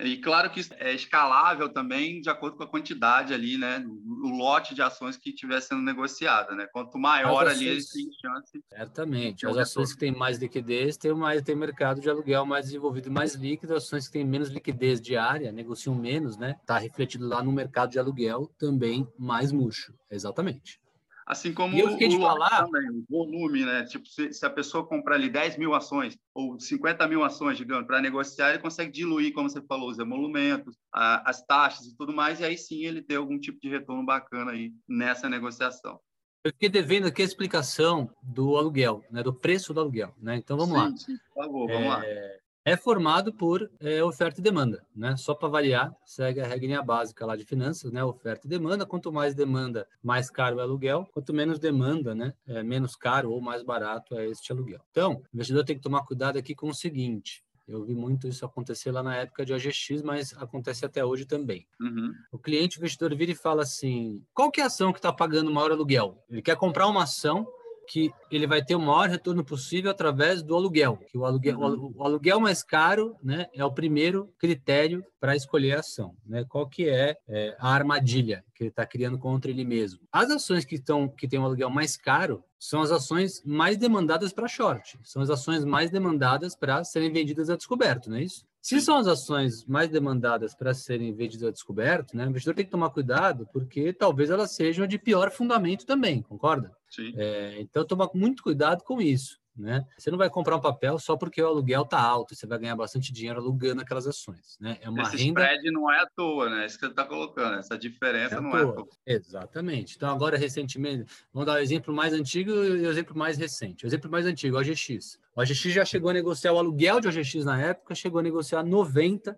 E 0.00 0.16
claro 0.16 0.50
que 0.50 0.60
é 0.72 0.92
escalável 0.92 1.68
também 1.68 2.20
de 2.20 2.28
acordo 2.28 2.56
com 2.56 2.64
a 2.64 2.68
quantidade 2.68 3.32
ali, 3.32 3.56
né? 3.56 3.84
O 4.24 4.36
lote 4.36 4.74
de 4.74 4.82
ações 4.82 5.16
que 5.16 5.30
estiver 5.30 5.60
sendo 5.60 5.82
negociada, 5.82 6.54
né? 6.56 6.66
Quanto 6.72 6.98
maior 6.98 7.46
ações, 7.46 7.60
ali, 7.60 7.86
tem 7.86 8.08
chance. 8.20 8.64
Certamente. 8.68 9.46
As 9.46 9.56
ações 9.56 9.92
que 9.92 10.00
têm 10.00 10.10
mais 10.10 10.38
liquidez 10.38 10.96
têm 10.96 11.14
mais 11.14 11.42
tem 11.42 11.54
mercado 11.54 12.00
de 12.00 12.10
aluguel 12.10 12.44
mais 12.44 12.66
desenvolvido, 12.66 13.10
mais 13.10 13.34
líquido. 13.34 13.76
As 13.76 13.84
ações 13.84 14.08
que 14.08 14.14
têm 14.14 14.24
menos 14.24 14.48
liquidez 14.48 15.00
diária, 15.00 15.52
negociam 15.52 15.94
menos, 15.94 16.36
né? 16.36 16.56
Está 16.60 16.78
refletido 16.78 17.28
lá 17.28 17.40
no 17.40 17.52
mercado 17.52 17.90
de 17.90 18.00
aluguel 18.00 18.50
também 18.58 19.06
mais 19.16 19.52
murcho. 19.52 19.94
Exatamente. 20.10 20.80
Assim 21.28 21.52
como 21.52 21.74
e 21.74 21.80
eu 21.80 21.88
o, 21.88 21.94
o 21.94 22.20
falar... 22.22 22.64
também, 22.64 22.88
o 22.88 23.04
volume, 23.06 23.62
né? 23.62 23.84
Tipo, 23.84 24.08
se, 24.08 24.32
se, 24.32 24.46
a 24.46 24.48
pessoa 24.48 24.86
comprar 24.86 25.16
ali 25.16 25.28
10 25.28 25.58
mil 25.58 25.74
ações 25.74 26.16
ou 26.34 26.58
50 26.58 27.06
mil 27.06 27.22
ações, 27.22 27.58
digamos, 27.58 27.86
para 27.86 28.00
negociar, 28.00 28.48
ele 28.48 28.60
consegue 28.60 28.90
diluir, 28.90 29.34
como 29.34 29.50
você 29.50 29.60
falou, 29.60 29.90
os 29.90 29.98
emolumentos, 29.98 30.74
a, 30.90 31.28
as 31.28 31.44
taxas 31.44 31.86
e 31.86 31.94
tudo 31.98 32.14
mais, 32.14 32.40
e 32.40 32.44
aí 32.46 32.56
sim 32.56 32.86
ele 32.86 33.02
tem 33.02 33.18
algum 33.18 33.38
tipo 33.38 33.60
de 33.60 33.68
retorno 33.68 34.06
bacana 34.06 34.52
aí 34.52 34.72
nessa 34.88 35.28
negociação. 35.28 36.00
Eu 36.42 36.50
fiquei 36.52 36.70
devendo 36.70 37.08
aqui 37.08 37.20
a 37.20 37.26
explicação 37.26 38.10
do 38.22 38.56
aluguel, 38.56 39.04
né, 39.10 39.22
do 39.22 39.34
preço 39.34 39.74
do 39.74 39.80
aluguel. 39.80 40.14
Né? 40.16 40.36
Então 40.36 40.56
vamos 40.56 40.78
sim, 40.78 40.82
lá. 40.82 40.96
Sim, 40.96 41.18
por 41.34 41.44
favor, 41.44 41.68
vamos 41.68 41.84
é... 41.84 41.88
lá 41.88 42.37
é 42.68 42.76
formado 42.76 43.32
por 43.32 43.70
é, 43.80 44.02
oferta 44.04 44.40
e 44.40 44.42
demanda, 44.42 44.84
né? 44.94 45.16
Só 45.16 45.34
para 45.34 45.48
variar, 45.48 45.94
segue 46.04 46.40
a 46.40 46.46
regra 46.46 46.82
básica 46.82 47.24
lá 47.24 47.34
de 47.34 47.44
finanças, 47.44 47.90
né? 47.90 48.04
Oferta 48.04 48.46
e 48.46 48.50
demanda. 48.50 48.84
Quanto 48.84 49.10
mais 49.10 49.34
demanda, 49.34 49.86
mais 50.02 50.28
caro 50.28 50.58
é 50.58 50.58
o 50.58 50.62
aluguel. 50.62 51.08
Quanto 51.12 51.32
menos 51.32 51.58
demanda, 51.58 52.14
né? 52.14 52.34
É 52.46 52.62
menos 52.62 52.94
caro 52.94 53.30
ou 53.30 53.40
mais 53.40 53.62
barato 53.62 54.14
é 54.14 54.26
este 54.26 54.52
aluguel. 54.52 54.80
Então, 54.90 55.22
o 55.32 55.36
investidor 55.36 55.64
tem 55.64 55.76
que 55.76 55.82
tomar 55.82 56.04
cuidado 56.04 56.38
aqui 56.38 56.54
com 56.54 56.68
o 56.68 56.74
seguinte: 56.74 57.42
eu 57.66 57.84
vi 57.84 57.94
muito 57.94 58.26
isso 58.26 58.44
acontecer 58.44 58.90
lá 58.90 59.02
na 59.02 59.16
época 59.16 59.44
de 59.44 59.52
OGX, 59.52 60.02
mas 60.02 60.34
acontece 60.38 60.86
até 60.86 61.04
hoje 61.04 61.26
também. 61.26 61.66
Uhum. 61.80 62.12
O 62.32 62.38
cliente, 62.38 62.78
o 62.78 62.80
investidor, 62.80 63.14
vira 63.14 63.32
e 63.32 63.34
fala 63.34 63.62
assim: 63.62 64.22
qual 64.34 64.50
que 64.50 64.60
é 64.60 64.64
a 64.64 64.66
ação 64.66 64.92
que 64.92 64.98
está 64.98 65.12
pagando 65.12 65.50
o 65.50 65.54
maior 65.54 65.70
aluguel? 65.70 66.22
Ele 66.30 66.42
quer 66.42 66.56
comprar 66.56 66.86
uma 66.86 67.04
ação 67.04 67.46
que 67.88 68.12
ele 68.30 68.46
vai 68.46 68.62
ter 68.62 68.74
o 68.74 68.80
maior 68.80 69.08
retorno 69.08 69.42
possível 69.42 69.90
através 69.90 70.42
do 70.42 70.54
aluguel. 70.54 70.98
Que 71.08 71.16
o 71.16 71.24
aluguel, 71.24 71.58
uhum. 71.58 71.92
o 71.96 72.04
aluguel 72.04 72.38
mais 72.38 72.62
caro, 72.62 73.16
né, 73.22 73.46
é 73.54 73.64
o 73.64 73.72
primeiro 73.72 74.32
critério 74.38 75.04
para 75.18 75.34
escolher 75.34 75.76
a 75.76 75.80
ação. 75.80 76.14
Né? 76.24 76.44
Qual 76.48 76.68
que 76.68 76.88
é, 76.88 77.16
é 77.26 77.56
a 77.58 77.72
armadilha 77.72 78.44
que 78.54 78.64
ele 78.64 78.70
está 78.70 78.86
criando 78.86 79.18
contra 79.18 79.50
ele 79.50 79.64
mesmo? 79.64 80.00
As 80.12 80.30
ações 80.30 80.64
que 80.64 80.74
estão 80.74 81.08
que 81.08 81.26
têm 81.26 81.38
um 81.38 81.44
aluguel 81.44 81.70
mais 81.70 81.96
caro 81.96 82.44
são 82.58 82.82
as 82.82 82.90
ações 82.90 83.42
mais 83.44 83.76
demandadas 83.76 84.32
para 84.32 84.48
short, 84.48 84.98
são 85.02 85.22
as 85.22 85.30
ações 85.30 85.64
mais 85.64 85.90
demandadas 85.90 86.54
para 86.54 86.84
serem 86.84 87.10
vendidas 87.10 87.48
a 87.48 87.56
descoberto, 87.56 88.10
não 88.10 88.16
é 88.16 88.22
isso? 88.22 88.44
Se 88.68 88.82
são 88.82 88.98
as 88.98 89.06
ações 89.06 89.64
mais 89.64 89.88
demandadas 89.88 90.54
para 90.54 90.74
serem 90.74 91.10
vendidas 91.14 91.48
a 91.48 91.50
descoberto, 91.50 92.14
né, 92.14 92.26
o 92.26 92.28
investidor 92.28 92.54
tem 92.54 92.66
que 92.66 92.70
tomar 92.70 92.90
cuidado, 92.90 93.48
porque 93.50 93.94
talvez 93.94 94.28
elas 94.28 94.54
sejam 94.54 94.86
de 94.86 94.98
pior 94.98 95.30
fundamento 95.30 95.86
também, 95.86 96.20
concorda? 96.20 96.70
Sim. 96.86 97.14
É, 97.16 97.58
então, 97.62 97.82
tomar 97.86 98.10
muito 98.12 98.42
cuidado 98.42 98.84
com 98.84 99.00
isso. 99.00 99.40
Né? 99.58 99.84
Você 99.96 100.10
não 100.10 100.18
vai 100.18 100.30
comprar 100.30 100.56
um 100.56 100.60
papel 100.60 100.98
só 100.98 101.16
porque 101.16 101.42
o 101.42 101.46
aluguel 101.46 101.84
tá 101.84 102.00
alto, 102.00 102.34
você 102.34 102.46
vai 102.46 102.58
ganhar 102.58 102.76
bastante 102.76 103.12
dinheiro 103.12 103.40
alugando 103.40 103.82
aquelas 103.82 104.06
ações, 104.06 104.56
né? 104.60 104.78
É 104.80 104.88
uma 104.88 105.02
Esse 105.02 105.16
renda... 105.16 105.40
spread 105.42 105.70
não 105.70 105.90
é 105.90 106.00
à 106.00 106.06
toa, 106.06 106.48
né? 106.48 106.62
É 106.62 106.66
isso 106.66 106.76
que 106.78 106.86
você 106.86 106.90
está 106.92 107.04
colocando, 107.04 107.58
essa 107.58 107.76
diferença 107.76 108.36
é 108.36 108.40
não 108.40 108.50
toa. 108.50 108.60
é 108.60 108.62
à 108.62 108.72
toa. 108.72 108.88
Exatamente. 109.06 109.96
Então, 109.96 110.10
agora, 110.10 110.38
recentemente, 110.38 111.04
vamos 111.32 111.46
dar 111.46 111.54
o 111.54 111.56
um 111.56 111.60
exemplo 111.60 111.94
mais 111.94 112.12
antigo 112.12 112.50
e 112.50 112.86
o 112.86 112.90
exemplo 112.90 113.16
mais 113.16 113.36
recente. 113.36 113.84
O 113.84 113.86
exemplo 113.86 114.10
mais 114.10 114.26
antigo, 114.26 114.56
o 114.56 114.60
OGX. 114.60 115.18
O 115.34 115.40
OGX 115.40 115.60
já 115.72 115.84
chegou 115.84 116.10
a 116.10 116.12
negociar 116.14 116.52
o 116.52 116.58
aluguel 116.58 117.00
de 117.00 117.08
OGX 117.08 117.44
na 117.44 117.60
época, 117.60 117.94
chegou 117.94 118.20
a 118.20 118.22
negociar 118.22 118.64
90% 118.64 119.34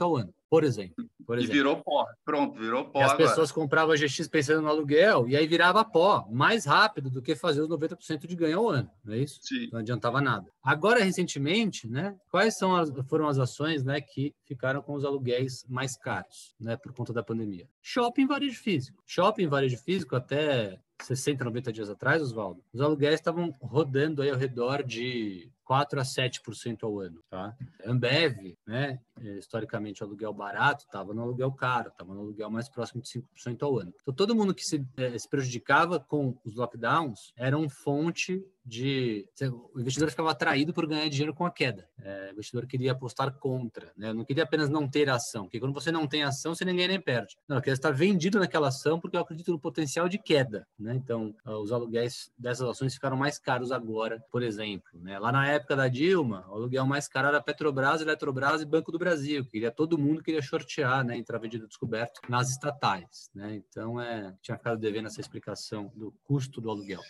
ao 0.00 0.16
ano, 0.16 0.34
por 0.50 0.64
exemplo. 0.64 1.08
Por 1.24 1.38
exemplo. 1.38 1.54
E 1.54 1.58
virou 1.58 1.76
pó. 1.76 2.04
Pronto, 2.24 2.58
virou 2.58 2.86
pó. 2.86 2.98
E 2.98 3.02
as 3.04 3.12
agora. 3.12 3.28
pessoas 3.28 3.52
compravam 3.52 3.94
a 3.94 3.96
GX 3.96 4.26
pensando 4.26 4.62
no 4.62 4.68
aluguel 4.68 5.28
e 5.28 5.36
aí 5.36 5.46
virava 5.46 5.84
pó, 5.84 6.26
mais 6.28 6.64
rápido 6.64 7.08
do 7.08 7.22
que 7.22 7.36
fazer 7.36 7.60
os 7.60 7.68
90% 7.68 8.26
de 8.26 8.34
ganho 8.34 8.58
ao 8.58 8.68
ano, 8.68 8.90
não 9.04 9.14
é 9.14 9.18
isso? 9.18 9.38
Sim. 9.40 9.68
Não 9.72 9.78
adiantava 9.78 10.20
nada. 10.20 10.50
Agora, 10.60 11.04
recentemente, 11.04 11.86
né, 11.86 12.16
quais 12.28 12.58
são 12.58 12.74
as, 12.74 12.90
foram 13.08 13.28
as 13.28 13.38
ações 13.38 13.84
né, 13.84 14.00
que 14.00 14.34
ficaram 14.44 14.82
com 14.82 14.94
os 14.94 15.04
aluguéis 15.04 15.64
mais 15.68 15.96
caros 15.96 16.56
né, 16.60 16.76
por 16.76 16.92
conta 16.92 17.12
da 17.12 17.22
pandemia? 17.22 17.68
Shopping 17.80 18.26
varejo 18.26 18.60
físico. 18.60 19.00
Shopping 19.06 19.46
varejo 19.46 19.78
físico 19.78 20.16
até 20.16 20.80
60, 21.04 21.44
90 21.44 21.72
dias 21.72 21.88
atrás, 21.88 22.20
Oswaldo, 22.20 22.60
os 22.72 22.80
aluguéis 22.80 23.14
estavam 23.14 23.54
rodando 23.62 24.20
aí 24.20 24.30
ao 24.30 24.36
redor 24.36 24.82
de 24.82 25.48
4 25.70 26.00
a 26.00 26.02
7% 26.02 26.82
ao 26.82 26.98
ano, 26.98 27.22
tá? 27.30 27.56
Ambev, 27.86 28.56
né, 28.66 28.98
historicamente 29.38 30.02
aluguel 30.02 30.32
barato, 30.32 30.84
estava 30.84 31.14
no 31.14 31.22
aluguel 31.22 31.52
caro, 31.52 31.90
estava 31.90 32.12
no 32.12 32.22
aluguel 32.22 32.50
mais 32.50 32.68
próximo 32.68 33.00
de 33.00 33.08
5% 33.08 33.62
ao 33.62 33.78
ano. 33.78 33.94
Então 34.02 34.12
todo 34.12 34.34
mundo 34.34 34.52
que 34.52 34.64
se, 34.64 34.84
eh, 34.96 35.16
se 35.16 35.28
prejudicava 35.28 36.00
com 36.00 36.36
os 36.44 36.56
lockdowns 36.56 37.32
era 37.36 37.56
um 37.56 37.68
fonte 37.68 38.44
de 38.64 39.26
o 39.72 39.80
investidor 39.80 40.10
ficava 40.10 40.30
atraído 40.30 40.72
por 40.72 40.86
ganhar 40.86 41.08
dinheiro 41.08 41.34
com 41.34 41.46
a 41.46 41.50
queda. 41.50 41.88
É, 42.02 42.28
o 42.28 42.32
investidor 42.32 42.66
queria 42.66 42.92
apostar 42.92 43.32
contra, 43.32 43.90
né? 43.96 44.12
Não 44.12 44.24
queria 44.24 44.44
apenas 44.44 44.68
não 44.68 44.86
ter 44.86 45.08
ação, 45.08 45.44
porque 45.44 45.58
quando 45.58 45.72
você 45.72 45.90
não 45.90 46.06
tem 46.06 46.22
ação, 46.22 46.54
você 46.54 46.64
ninguém 46.64 46.86
nem 46.86 47.00
perde. 47.00 47.36
Não, 47.48 47.56
eu 47.56 47.62
queria 47.62 47.74
estar 47.74 47.90
vendido 47.90 48.38
naquela 48.38 48.68
ação 48.68 49.00
porque 49.00 49.16
eu 49.16 49.20
acredito 49.20 49.50
no 49.50 49.58
potencial 49.58 50.08
de 50.08 50.18
queda, 50.18 50.66
né? 50.78 50.94
Então, 50.94 51.34
ah, 51.44 51.58
os 51.58 51.72
aluguéis 51.72 52.30
dessas 52.38 52.68
ações 52.68 52.94
ficaram 52.94 53.16
mais 53.16 53.38
caros 53.38 53.72
agora, 53.72 54.22
por 54.30 54.42
exemplo, 54.42 54.90
né? 54.94 55.18
Lá 55.18 55.32
na 55.32 55.48
época 55.48 55.59
da 55.68 55.88
Dilma, 55.88 56.46
o 56.48 56.54
aluguel 56.54 56.86
mais 56.86 57.08
caro 57.08 57.28
era 57.28 57.40
Petrobras, 57.40 58.00
Eletrobras 58.00 58.62
e 58.62 58.66
Banco 58.66 58.90
do 58.90 58.98
Brasil. 58.98 59.44
Queria 59.44 59.70
todo 59.70 59.98
mundo 59.98 60.22
queria 60.22 60.42
shortear, 60.42 61.04
né? 61.04 61.16
Entrar 61.16 61.38
vendido 61.38 61.66
descoberto 61.66 62.20
nas 62.28 62.50
estatais, 62.50 63.30
né? 63.34 63.54
Então, 63.56 64.00
é, 64.00 64.34
tinha 64.42 64.56
ficado 64.56 64.78
devendo 64.78 65.06
essa 65.06 65.20
explicação 65.20 65.92
do 65.94 66.12
custo 66.22 66.60
do 66.60 66.70
aluguel. 66.70 67.00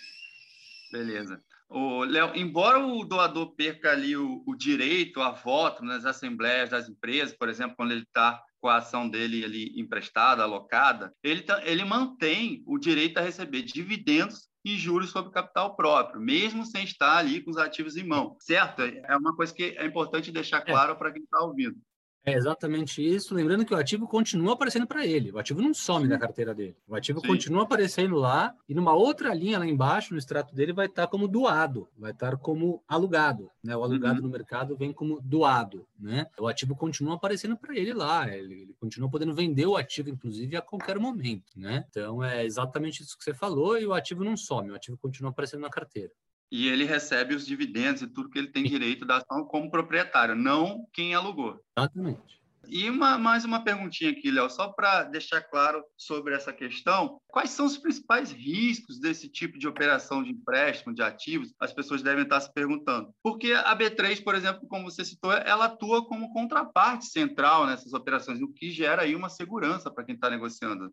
Beleza. 0.93 1.43
O 1.69 2.03
Léo, 2.03 2.33
embora 2.35 2.85
o 2.85 3.05
doador 3.05 3.55
perca 3.55 3.93
ali 3.93 4.17
o, 4.17 4.43
o, 4.45 4.57
direito 4.57 5.21
a 5.21 5.31
voto 5.31 5.85
nas 5.85 6.05
assembleias 6.05 6.71
das 6.71 6.89
empresas, 6.89 7.37
por 7.37 7.49
exemplo, 7.49 7.77
quando 7.77 7.93
ele 7.93 8.03
está 8.03 8.43
com 8.61 8.67
a 8.69 8.79
ação 8.79 9.09
dele 9.09 9.45
ali 9.45 9.81
emprestada, 9.81 10.43
alocada, 10.43 11.15
ele, 11.23 11.43
tá, 11.43 11.65
ele 11.65 11.85
mantém 11.85 12.63
o 12.67 12.77
direito 12.77 13.19
a 13.19 13.23
receber 13.23 13.63
dividendos 13.63 14.50
e 14.65 14.77
juros 14.77 15.11
sobre 15.11 15.33
capital 15.33 15.75
próprio, 15.75 16.21
mesmo 16.21 16.67
sem 16.67 16.85
estar 16.85 17.17
ali 17.17 17.41
com 17.41 17.51
os 17.51 17.57
ativos 17.57 17.97
em 17.97 18.05
mão, 18.05 18.37
certo? 18.41 18.83
É 18.83 19.17
uma 19.17 19.35
coisa 19.35 19.55
que 19.55 19.77
é 19.79 19.85
importante 19.85 20.31
deixar 20.31 20.59
é. 20.59 20.65
claro 20.65 20.93
é. 20.93 20.95
para 20.95 21.13
quem 21.13 21.23
está 21.23 21.41
ouvindo. 21.41 21.77
É 22.25 22.35
exatamente 22.35 23.03
isso. 23.05 23.35
Lembrando 23.35 23.65
que 23.65 23.73
o 23.73 23.77
ativo 23.77 24.07
continua 24.07 24.53
aparecendo 24.53 24.87
para 24.87 25.07
ele. 25.07 25.33
O 25.33 25.39
ativo 25.39 25.63
não 25.63 25.73
some 25.73 26.07
da 26.07 26.19
carteira 26.19 26.55
dele. 26.55 26.77
O 26.87 26.95
ativo 26.95 27.21
Sim. 27.21 27.27
continua 27.27 27.63
aparecendo 27.63 28.17
lá 28.17 28.55
e 28.69 28.75
numa 28.75 28.93
outra 28.93 29.33
linha 29.33 29.59
lá 29.59 29.67
embaixo, 29.67 30.13
no 30.13 30.19
extrato 30.19 30.55
dele, 30.55 30.73
vai 30.73 30.87
estar 30.87 31.07
como 31.07 31.27
doado, 31.27 31.89
vai 31.99 32.11
estar 32.13 32.37
como 32.37 32.83
alugado. 32.87 33.51
Né? 33.65 33.75
O 33.77 33.83
alugado 33.83 34.17
uhum. 34.17 34.27
no 34.27 34.29
mercado 34.29 34.77
vem 34.77 34.93
como 34.93 35.21
doado. 35.23 35.87
Né? 35.99 36.27
O 36.39 36.47
ativo 36.47 36.77
continua 36.77 37.15
aparecendo 37.15 37.57
para 37.57 37.77
ele 37.77 37.93
lá. 37.95 38.29
Ele, 38.29 38.63
ele, 38.63 38.75
continua 38.79 39.11
podendo 39.11 39.35
vender 39.35 39.67
o 39.67 39.77
ativo, 39.77 40.11
inclusive, 40.11 40.57
a 40.57 40.63
qualquer 40.63 40.99
momento. 40.99 41.53
Né? 41.57 41.85
Então 41.89 42.23
é 42.23 42.45
exatamente 42.45 43.03
isso 43.03 43.17
que 43.17 43.25
você 43.25 43.33
falou 43.33 43.79
e 43.79 43.87
o 43.87 43.95
ativo 43.95 44.25
não 44.25 44.37
some. 44.37 44.71
O 44.71 44.75
ativo 44.75 44.99
continua 44.99 45.31
aparecendo 45.31 45.63
na 45.63 45.71
carteira 45.71 46.13
e 46.51 46.69
ele 46.69 46.85
recebe 46.85 47.35
os 47.35 47.47
dividendos 47.47 48.03
e 48.03 48.07
tudo 48.07 48.29
que 48.29 48.39
ele 48.39 48.51
tem 48.51 48.65
direito 48.65 49.05
da 49.05 49.19
ação 49.19 49.45
como 49.45 49.71
proprietário, 49.71 50.35
não 50.35 50.87
quem 50.93 51.15
alugou. 51.15 51.61
Exatamente. 51.79 52.41
E 52.73 52.89
uma, 52.89 53.19
mais 53.19 53.45
uma 53.45 53.65
perguntinha 53.65 54.13
aqui, 54.13 54.31
Léo, 54.31 54.49
só 54.49 54.69
para 54.69 55.03
deixar 55.03 55.41
claro 55.41 55.83
sobre 55.97 56.35
essa 56.35 56.53
questão. 56.53 57.21
Quais 57.27 57.51
são 57.51 57.67
os 57.67 57.77
principais 57.77 58.31
riscos 58.31 59.01
desse 59.01 59.29
tipo 59.29 59.59
de 59.59 59.67
operação 59.67 60.23
de 60.23 60.31
empréstimo 60.31 60.95
de 60.95 61.03
ativos? 61.03 61.53
As 61.59 61.73
pessoas 61.73 62.01
devem 62.01 62.23
estar 62.23 62.41
se 62.41 62.53
perguntando. 62.53 63.13
Porque 63.25 63.53
a 63.53 63.77
B3, 63.77 64.23
por 64.23 64.37
exemplo, 64.37 64.69
como 64.69 64.89
você 64.89 65.05
citou, 65.05 65.33
ela 65.33 65.65
atua 65.65 66.07
como 66.07 66.33
contraparte 66.33 67.07
central 67.07 67.67
nessas 67.67 67.93
operações, 67.93 68.41
o 68.41 68.53
que 68.53 68.71
gera 68.71 69.03
aí 69.03 69.17
uma 69.17 69.29
segurança 69.29 69.91
para 69.91 70.05
quem 70.05 70.15
está 70.15 70.31
negociando. 70.31 70.93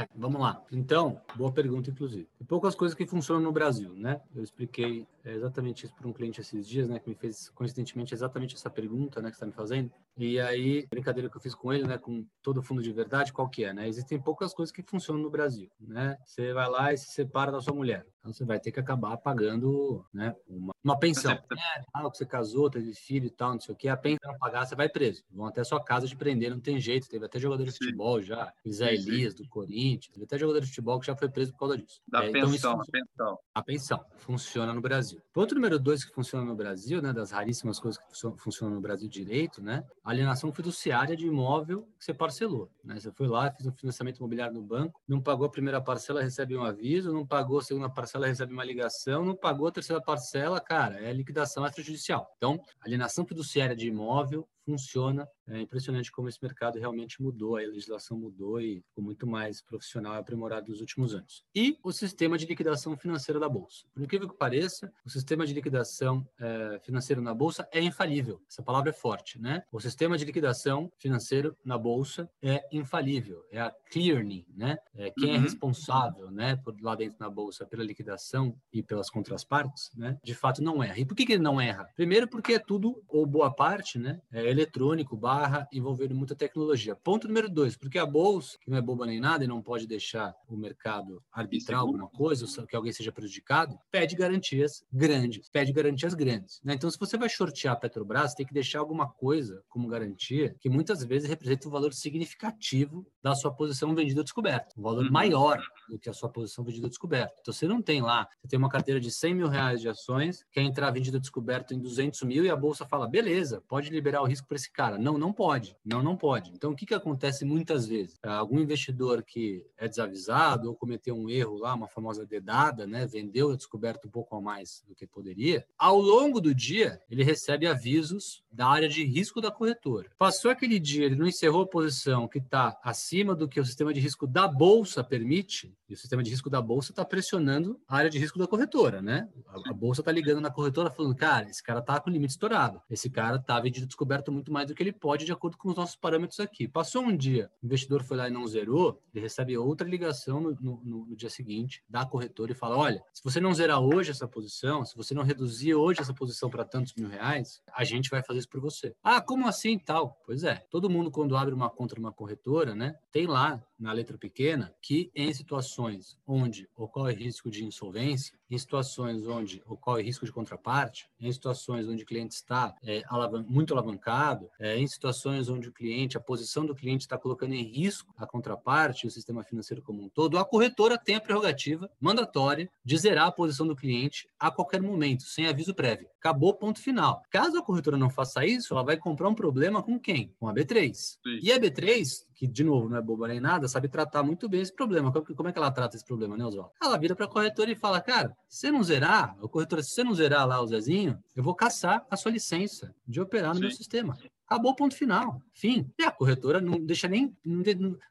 É, 0.00 0.08
vamos 0.14 0.40
lá. 0.40 0.62
Então, 0.70 1.20
boa 1.34 1.50
pergunta, 1.50 1.90
inclusive. 1.90 2.28
Tem 2.38 2.46
poucas 2.46 2.76
coisas 2.76 2.96
que 2.96 3.04
funcionam 3.04 3.42
no 3.42 3.50
Brasil, 3.50 3.92
né? 3.94 4.20
Eu 4.34 4.44
expliquei 4.44 5.04
exatamente 5.34 5.84
isso 5.84 5.94
para 5.94 6.08
um 6.08 6.12
cliente 6.12 6.40
esses 6.40 6.66
dias, 6.66 6.88
né? 6.88 6.98
Que 6.98 7.08
me 7.08 7.14
fez, 7.14 7.48
coincidentemente, 7.50 8.14
exatamente 8.14 8.54
essa 8.54 8.70
pergunta, 8.70 9.20
né? 9.20 9.30
Que 9.30 9.36
está 9.36 9.46
me 9.46 9.52
fazendo. 9.52 9.90
E 10.16 10.40
aí, 10.40 10.86
brincadeira 10.90 11.30
que 11.30 11.36
eu 11.36 11.40
fiz 11.40 11.54
com 11.54 11.72
ele, 11.72 11.86
né? 11.86 11.98
Com 11.98 12.26
todo 12.42 12.62
fundo 12.62 12.82
de 12.82 12.92
verdade, 12.92 13.32
qual 13.32 13.48
que 13.48 13.64
é, 13.64 13.72
né? 13.72 13.88
Existem 13.88 14.20
poucas 14.20 14.52
coisas 14.52 14.72
que 14.72 14.82
funcionam 14.82 15.22
no 15.22 15.30
Brasil, 15.30 15.70
né? 15.80 16.16
Você 16.24 16.52
vai 16.52 16.68
lá 16.68 16.92
e 16.92 16.98
se 16.98 17.12
separa 17.12 17.52
da 17.52 17.60
sua 17.60 17.74
mulher. 17.74 18.06
Então, 18.18 18.32
você 18.32 18.44
vai 18.44 18.58
ter 18.58 18.72
que 18.72 18.80
acabar 18.80 19.16
pagando, 19.16 20.04
né? 20.12 20.34
Uma, 20.46 20.72
uma 20.84 20.98
pensão. 20.98 21.32
É, 21.32 21.82
ah, 21.94 22.02
você 22.02 22.26
casou, 22.26 22.68
teve 22.68 22.92
filho 22.94 23.26
e 23.26 23.30
tal, 23.30 23.52
não 23.52 23.60
sei 23.60 23.74
o 23.74 23.76
quê. 23.76 23.88
A 23.88 23.96
pensão 23.96 24.30
não 24.30 24.38
pagar, 24.38 24.66
você 24.66 24.74
vai 24.74 24.88
preso. 24.88 25.22
Vão 25.30 25.46
até 25.46 25.62
sua 25.64 25.82
casa 25.82 26.06
de 26.06 26.16
prender, 26.16 26.50
não 26.50 26.60
tem 26.60 26.80
jeito. 26.80 27.08
Teve 27.08 27.24
até 27.24 27.38
jogador 27.38 27.64
de 27.64 27.72
sim. 27.72 27.78
futebol 27.78 28.20
já. 28.20 28.52
Zé 28.68 28.94
Elias, 28.94 29.34
do 29.34 29.48
Corinthians. 29.48 30.12
Teve 30.12 30.24
até 30.24 30.36
jogador 30.36 30.60
de 30.60 30.66
futebol 30.66 31.00
que 31.00 31.06
já 31.06 31.16
foi 31.16 31.28
preso 31.28 31.52
por 31.52 31.60
causa 31.60 31.78
disso. 31.78 32.00
Da 32.06 32.24
é, 32.24 32.30
pensão, 32.30 32.54
então, 32.54 32.54
isso, 32.54 32.68
a 32.68 32.92
pensão. 32.92 33.38
A 33.54 33.62
pensão. 33.62 34.04
Funciona 34.16 34.74
no 34.74 34.80
Brasil. 34.80 35.17
Ponto 35.32 35.54
número 35.54 35.78
dois 35.78 36.04
que 36.04 36.12
funciona 36.12 36.44
no 36.44 36.54
Brasil, 36.54 37.00
né? 37.00 37.12
Das 37.12 37.30
raríssimas 37.30 37.78
coisas 37.78 38.00
que 38.00 38.38
funcionam 38.38 38.74
no 38.74 38.80
Brasil 38.80 39.08
direito, 39.08 39.62
né? 39.62 39.84
Alienação 40.04 40.52
fiduciária 40.52 41.16
de 41.16 41.26
imóvel 41.26 41.88
que 41.98 42.04
você 42.04 42.14
parcelou. 42.14 42.70
Né? 42.82 42.98
Você 42.98 43.12
foi 43.12 43.26
lá, 43.26 43.50
fez 43.52 43.66
um 43.66 43.72
financiamento 43.72 44.18
imobiliário 44.18 44.54
no 44.54 44.62
banco, 44.62 45.00
não 45.06 45.20
pagou 45.20 45.46
a 45.46 45.50
primeira 45.50 45.80
parcela, 45.80 46.22
recebe 46.22 46.56
um 46.56 46.64
aviso, 46.64 47.12
não 47.12 47.26
pagou 47.26 47.58
a 47.58 47.62
segunda 47.62 47.88
parcela, 47.88 48.26
recebe 48.26 48.52
uma 48.52 48.64
ligação, 48.64 49.24
não 49.24 49.36
pagou 49.36 49.68
a 49.68 49.72
terceira 49.72 50.02
parcela, 50.02 50.60
cara, 50.60 51.00
é 51.00 51.12
liquidação 51.12 51.66
extrajudicial. 51.66 52.32
Então, 52.36 52.60
alienação 52.80 53.26
fiduciária 53.26 53.76
de 53.76 53.86
imóvel 53.86 54.48
funciona. 54.64 55.26
É 55.48 55.60
impressionante 55.60 56.12
como 56.12 56.28
esse 56.28 56.38
mercado 56.42 56.78
realmente 56.78 57.22
mudou, 57.22 57.56
a 57.56 57.60
legislação 57.60 58.18
mudou 58.18 58.60
e 58.60 58.82
ficou 58.88 59.02
muito 59.02 59.26
mais 59.26 59.60
profissional 59.62 60.14
e 60.14 60.18
aprimorado 60.18 60.68
nos 60.68 60.80
últimos 60.80 61.14
anos. 61.14 61.44
E 61.54 61.78
o 61.82 61.92
sistema 61.92 62.36
de 62.36 62.46
liquidação 62.46 62.96
financeira 62.96 63.40
da 63.40 63.48
Bolsa. 63.48 63.86
Por 63.92 64.02
incrível 64.02 64.28
que 64.28 64.36
pareça, 64.36 64.92
o 65.04 65.10
sistema 65.10 65.46
de 65.46 65.54
liquidação 65.54 66.26
é, 66.38 66.80
financeira 66.84 67.20
na 67.20 67.34
Bolsa 67.34 67.68
é 67.72 67.80
infalível. 67.80 68.40
Essa 68.48 68.62
palavra 68.62 68.90
é 68.90 68.92
forte, 68.92 69.40
né? 69.40 69.62
O 69.72 69.80
sistema 69.80 70.16
de 70.18 70.24
liquidação 70.24 70.90
financeiro 70.98 71.56
na 71.64 71.78
Bolsa 71.78 72.30
é 72.42 72.64
infalível. 72.72 73.44
É 73.50 73.60
a 73.60 73.70
clearing, 73.90 74.44
né? 74.54 74.78
É 74.94 75.10
quem 75.10 75.30
é 75.30 75.32
uhum. 75.32 75.38
é 75.38 75.42
responsável, 75.42 76.30
né, 76.30 76.56
por 76.56 76.78
lá 76.80 76.94
dentro 76.94 77.16
na 77.20 77.30
Bolsa 77.30 77.66
pela 77.66 77.84
liquidação 77.84 78.56
e 78.72 78.82
pelas 78.82 79.10
contrapartes, 79.10 79.90
né? 79.94 80.18
De 80.22 80.34
fato 80.34 80.62
não 80.62 80.82
erra. 80.82 80.98
E 80.98 81.04
por 81.04 81.14
que, 81.14 81.26
que 81.26 81.32
ele 81.32 81.42
não 81.42 81.60
erra? 81.60 81.88
Primeiro 81.94 82.28
porque 82.28 82.54
é 82.54 82.58
tudo, 82.58 83.02
ou 83.08 83.26
boa 83.26 83.52
parte, 83.52 83.98
né? 83.98 84.20
É 84.30 84.48
eletrônico 84.48 85.16
barra 85.38 85.68
envolvendo 85.72 86.16
muita 86.16 86.34
tecnologia. 86.34 86.96
Ponto 86.96 87.28
número 87.28 87.48
dois, 87.48 87.76
porque 87.76 87.96
a 87.96 88.04
bolsa, 88.04 88.58
que 88.60 88.68
não 88.68 88.76
é 88.76 88.82
boba 88.82 89.06
nem 89.06 89.20
nada 89.20 89.44
e 89.44 89.46
não 89.46 89.62
pode 89.62 89.86
deixar 89.86 90.34
o 90.48 90.56
mercado 90.56 91.22
arbitrar 91.32 91.78
alguma 91.78 92.08
coisa, 92.08 92.44
ou 92.44 92.66
que 92.66 92.74
alguém 92.74 92.92
seja 92.92 93.12
prejudicado, 93.12 93.78
pede 93.88 94.16
garantias 94.16 94.84
grandes, 94.92 95.48
pede 95.48 95.72
garantias 95.72 96.14
grandes. 96.14 96.60
Né? 96.64 96.74
Então, 96.74 96.90
se 96.90 96.98
você 96.98 97.16
vai 97.16 97.28
shortear 97.28 97.74
a 97.74 97.76
Petrobras, 97.76 98.34
tem 98.34 98.44
que 98.44 98.52
deixar 98.52 98.80
alguma 98.80 99.08
coisa 99.08 99.62
como 99.68 99.86
garantia 99.86 100.56
que 100.58 100.68
muitas 100.68 101.04
vezes 101.04 101.28
representa 101.28 101.68
um 101.68 101.70
valor 101.70 101.92
significativo 101.92 103.06
da 103.22 103.34
sua 103.36 103.54
posição 103.54 103.94
vendida 103.94 104.20
ou 104.20 104.24
descoberta, 104.24 104.74
um 104.76 104.82
valor 104.82 105.04
uhum. 105.04 105.12
maior 105.12 105.62
do 105.88 105.98
que 106.00 106.10
a 106.10 106.12
sua 106.12 106.28
posição 106.28 106.64
vendida 106.64 106.86
ou 106.86 106.90
descoberta. 106.90 107.36
Então, 107.40 107.54
você 107.54 107.68
não 107.68 107.80
tem 107.80 108.02
lá, 108.02 108.26
você 108.40 108.48
tem 108.48 108.58
uma 108.58 108.68
carteira 108.68 109.00
de 109.00 109.12
100 109.12 109.34
mil 109.34 109.48
reais 109.48 109.80
de 109.80 109.88
ações, 109.88 110.44
quer 110.50 110.62
entrar 110.62 110.90
vendida 110.90 111.18
ou 111.18 111.20
descoberta 111.20 111.74
em 111.74 111.78
200 111.78 112.22
mil 112.22 112.44
e 112.44 112.50
a 112.50 112.56
bolsa 112.56 112.84
fala, 112.84 113.06
beleza, 113.06 113.62
pode 113.68 113.88
liberar 113.90 114.20
o 114.22 114.26
risco 114.26 114.48
para 114.48 114.56
esse 114.56 114.72
cara. 114.72 114.98
Não, 114.98 115.16
não 115.16 115.27
não 115.28 115.32
pode. 115.32 115.76
Não, 115.84 116.02
não 116.02 116.16
pode. 116.16 116.50
Então, 116.52 116.70
o 116.70 116.76
que, 116.76 116.86
que 116.86 116.94
acontece 116.94 117.44
muitas 117.44 117.86
vezes? 117.86 118.18
Algum 118.22 118.58
investidor 118.58 119.22
que 119.22 119.64
é 119.76 119.86
desavisado 119.86 120.68
ou 120.68 120.74
cometeu 120.74 121.14
um 121.14 121.28
erro 121.28 121.58
lá, 121.58 121.74
uma 121.74 121.86
famosa 121.86 122.24
dedada, 122.24 122.86
né? 122.86 123.06
Vendeu 123.06 123.50
a 123.50 123.56
descoberta 123.56 124.08
um 124.08 124.10
pouco 124.10 124.34
a 124.34 124.40
mais 124.40 124.82
do 124.88 124.94
que 124.94 125.06
poderia. 125.06 125.66
Ao 125.76 126.00
longo 126.00 126.40
do 126.40 126.54
dia, 126.54 127.00
ele 127.10 127.22
recebe 127.22 127.66
avisos 127.66 128.42
da 128.50 128.66
área 128.66 128.88
de 128.88 129.04
risco 129.04 129.40
da 129.40 129.50
corretora. 129.50 130.10
Passou 130.18 130.50
aquele 130.50 130.78
dia, 130.78 131.04
ele 131.04 131.16
não 131.16 131.26
encerrou 131.26 131.62
a 131.62 131.66
posição 131.66 132.26
que 132.26 132.38
está 132.38 132.78
acima 132.82 133.34
do 133.34 133.46
que 133.46 133.60
o 133.60 133.64
sistema 133.64 133.92
de 133.92 134.00
risco 134.00 134.26
da 134.26 134.48
bolsa 134.48 135.04
permite, 135.04 135.76
e 135.88 135.94
o 135.94 135.96
sistema 135.96 136.22
de 136.22 136.30
risco 136.30 136.48
da 136.48 136.60
bolsa 136.60 136.92
está 136.92 137.04
pressionando 137.04 137.80
a 137.86 137.96
área 137.96 138.10
de 138.10 138.18
risco 138.18 138.38
da 138.38 138.46
corretora, 138.46 139.02
né? 139.02 139.28
A, 139.46 139.72
bolsa 139.72 140.00
está 140.00 140.10
ligando 140.10 140.40
na 140.40 140.50
corretora 140.50 140.90
falando, 140.90 141.14
cara, 141.14 141.48
esse 141.48 141.62
cara 141.62 141.80
está 141.80 142.00
com 142.00 142.10
o 142.10 142.12
limite 142.12 142.32
estourado. 142.32 142.80
Esse 142.90 143.08
cara 143.10 143.36
está 143.36 143.58
vendido 143.60 143.86
descoberto 143.86 144.32
muito 144.32 144.52
mais 144.52 144.66
do 144.66 144.74
que 144.74 144.82
ele 144.82 144.92
pode 144.92 145.17
de 145.24 145.32
acordo 145.32 145.56
com 145.56 145.68
os 145.68 145.76
nossos 145.76 145.96
parâmetros 145.96 146.40
aqui. 146.40 146.68
Passou 146.68 147.02
um 147.02 147.16
dia, 147.16 147.50
o 147.62 147.66
investidor 147.66 148.02
foi 148.02 148.16
lá 148.16 148.28
e 148.28 148.30
não 148.30 148.46
zerou, 148.46 149.00
ele 149.12 149.22
recebe 149.22 149.56
outra 149.56 149.88
ligação 149.88 150.40
no, 150.40 150.58
no, 150.60 151.04
no 151.06 151.16
dia 151.16 151.30
seguinte 151.30 151.82
da 151.88 152.04
corretora 152.04 152.52
e 152.52 152.54
fala, 152.54 152.76
olha, 152.76 153.02
se 153.12 153.22
você 153.22 153.40
não 153.40 153.52
zerar 153.54 153.80
hoje 153.80 154.10
essa 154.10 154.28
posição, 154.28 154.84
se 154.84 154.96
você 154.96 155.14
não 155.14 155.22
reduzir 155.22 155.74
hoje 155.74 156.00
essa 156.00 156.14
posição 156.14 156.50
para 156.50 156.64
tantos 156.64 156.94
mil 156.94 157.08
reais, 157.08 157.62
a 157.72 157.84
gente 157.84 158.10
vai 158.10 158.22
fazer 158.22 158.40
isso 158.40 158.48
por 158.48 158.60
você. 158.60 158.94
Ah, 159.02 159.20
como 159.20 159.46
assim 159.46 159.78
tal? 159.78 160.20
Pois 160.24 160.44
é, 160.44 160.56
todo 160.70 160.90
mundo 160.90 161.10
quando 161.10 161.36
abre 161.36 161.54
uma 161.54 161.70
conta 161.70 161.94
numa 161.96 162.12
corretora, 162.12 162.74
né, 162.74 162.94
tem 163.10 163.26
lá 163.26 163.62
na 163.78 163.92
letra 163.92 164.18
pequena 164.18 164.74
que 164.82 165.10
em 165.14 165.32
situações 165.32 166.18
onde 166.26 166.68
ocorre 166.76 167.14
risco 167.14 167.50
de 167.50 167.64
insolvência, 167.64 168.36
em 168.50 168.58
situações 168.58 169.26
onde 169.26 169.62
ocorre 169.66 170.02
risco 170.02 170.26
de 170.26 170.32
contraparte, 170.32 171.08
em 171.20 171.30
situações 171.30 171.86
onde 171.86 172.02
o 172.02 172.06
cliente 172.06 172.34
está 172.34 172.74
é, 172.82 173.02
alavan 173.06 173.44
muito 173.48 173.72
alavancado, 173.72 174.50
é, 174.58 174.76
em 174.76 174.86
situações 174.98 175.48
onde 175.48 175.68
o 175.68 175.72
cliente, 175.72 176.16
a 176.16 176.20
posição 176.20 176.66
do 176.66 176.74
cliente 176.74 177.02
está 177.02 177.16
colocando 177.16 177.54
em 177.54 177.62
risco 177.62 178.12
a 178.16 178.26
contraparte, 178.26 179.06
o 179.06 179.10
sistema 179.10 179.44
financeiro 179.44 179.80
como 179.80 180.02
um 180.02 180.08
todo, 180.08 180.36
a 180.36 180.44
corretora 180.44 180.98
tem 180.98 181.14
a 181.14 181.20
prerrogativa 181.20 181.88
mandatória 182.00 182.68
de 182.84 182.98
zerar 182.98 183.28
a 183.28 183.32
posição 183.32 183.66
do 183.66 183.76
cliente 183.76 184.28
a 184.38 184.50
qualquer 184.50 184.82
momento, 184.82 185.22
sem 185.22 185.46
aviso 185.46 185.74
prévio. 185.74 186.08
Acabou, 186.18 186.54
ponto 186.54 186.80
final. 186.80 187.22
Caso 187.30 187.56
a 187.56 187.62
corretora 187.62 187.96
não 187.96 188.10
faça 188.10 188.44
isso, 188.44 188.74
ela 188.74 188.82
vai 188.82 188.96
comprar 188.96 189.28
um 189.28 189.34
problema 189.34 189.82
com 189.82 189.98
quem? 189.98 190.34
Com 190.38 190.48
a 190.48 190.54
B3. 190.54 190.92
Sim. 190.94 191.38
E 191.40 191.52
a 191.52 191.58
B3 191.58 192.28
que, 192.38 192.46
de 192.46 192.62
novo, 192.62 192.88
não 192.88 192.96
é 192.96 193.02
boba 193.02 193.26
nem 193.26 193.40
nada, 193.40 193.66
sabe 193.66 193.88
tratar 193.88 194.22
muito 194.22 194.48
bem 194.48 194.60
esse 194.60 194.72
problema. 194.72 195.12
Como 195.12 195.48
é 195.48 195.52
que 195.52 195.58
ela 195.58 195.72
trata 195.72 195.96
esse 195.96 196.04
problema, 196.04 196.36
né, 196.36 196.46
Oswaldo? 196.46 196.70
Ela 196.80 196.96
vira 196.96 197.16
para 197.16 197.24
a 197.24 197.28
corretora 197.28 197.68
e 197.68 197.74
fala, 197.74 198.00
cara, 198.00 198.32
se 198.48 198.60
você 198.60 198.70
não 198.70 198.80
zerar, 198.80 199.36
o 199.42 199.48
corretor, 199.48 199.82
se 199.82 199.90
você 199.90 200.04
não 200.04 200.14
zerar 200.14 200.46
lá 200.46 200.60
o 200.62 200.66
Zezinho, 200.68 201.18
eu 201.34 201.42
vou 201.42 201.52
caçar 201.52 202.06
a 202.08 202.16
sua 202.16 202.30
licença 202.30 202.94
de 203.04 203.20
operar 203.20 203.48
no 203.48 203.56
Sim. 203.56 203.60
meu 203.62 203.70
sistema. 203.72 204.16
Acabou 204.48 204.72
o 204.72 204.74
ponto 204.74 204.94
final. 204.94 205.42
Fim. 205.52 205.90
E 205.98 206.04
a 206.04 206.10
corretora 206.10 206.58
não 206.58 206.82
deixa 206.82 207.06
nem. 207.06 207.36
Não, 207.44 207.62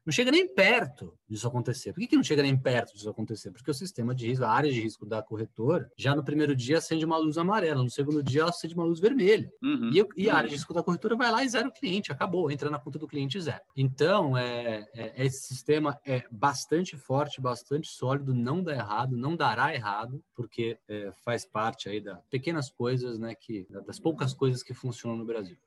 não 0.05 0.13
chega 0.13 0.29
nem 0.29 0.47
perto 0.47 1.17
disso 1.27 1.47
acontecer. 1.47 1.93
Por 1.93 1.99
que, 1.99 2.07
que 2.07 2.15
não 2.15 2.23
chega 2.23 2.43
nem 2.43 2.55
perto 2.55 2.93
disso 2.93 3.09
acontecer? 3.09 3.51
Porque 3.51 3.71
o 3.71 3.73
sistema 3.73 4.13
de 4.13 4.27
risco, 4.27 4.45
a 4.45 4.51
área 4.51 4.71
de 4.71 4.79
risco 4.79 5.03
da 5.03 5.21
corretora, 5.23 5.91
já 5.97 6.15
no 6.15 6.23
primeiro 6.23 6.55
dia 6.55 6.77
acende 6.77 7.03
uma 7.03 7.17
luz 7.17 7.39
amarela, 7.39 7.81
no 7.81 7.89
segundo 7.89 8.21
dia 8.21 8.41
ela 8.41 8.51
acende 8.51 8.75
uma 8.75 8.83
luz 8.83 8.99
vermelha. 8.99 9.51
Uhum. 9.63 9.91
E, 9.91 10.23
e, 10.25 10.29
a 10.29 10.35
área 10.35 10.47
de 10.47 10.55
risco 10.55 10.73
da 10.73 10.83
corretora 10.83 11.15
vai 11.15 11.31
lá 11.31 11.43
e 11.43 11.49
zera 11.49 11.67
o 11.67 11.71
cliente, 11.71 12.11
acabou, 12.11 12.51
entra 12.51 12.69
na 12.69 12.77
conta 12.77 12.99
do 12.99 13.07
cliente 13.07 13.41
zero. 13.41 13.61
Então, 13.75 14.37
é, 14.37 14.87
é, 14.93 15.25
esse 15.25 15.47
sistema 15.47 15.99
é 16.05 16.23
bastante 16.29 16.95
forte, 16.95 17.41
bastante 17.41 17.87
sólido, 17.87 18.33
não 18.33 18.61
dá 18.61 18.73
errado, 18.73 19.17
não 19.17 19.35
dará 19.35 19.73
errado, 19.73 20.23
porque 20.35 20.77
é, 20.87 21.11
faz 21.25 21.45
parte 21.45 21.89
aí 21.89 21.99
das 21.99 22.23
pequenas 22.29 22.69
coisas, 22.69 23.17
né, 23.17 23.33
que, 23.33 23.67
das 23.87 23.99
poucas 23.99 24.33
coisas 24.33 24.61
que 24.61 24.73
funcionam 24.73 25.17
no 25.17 25.25
Brasil 25.25 25.57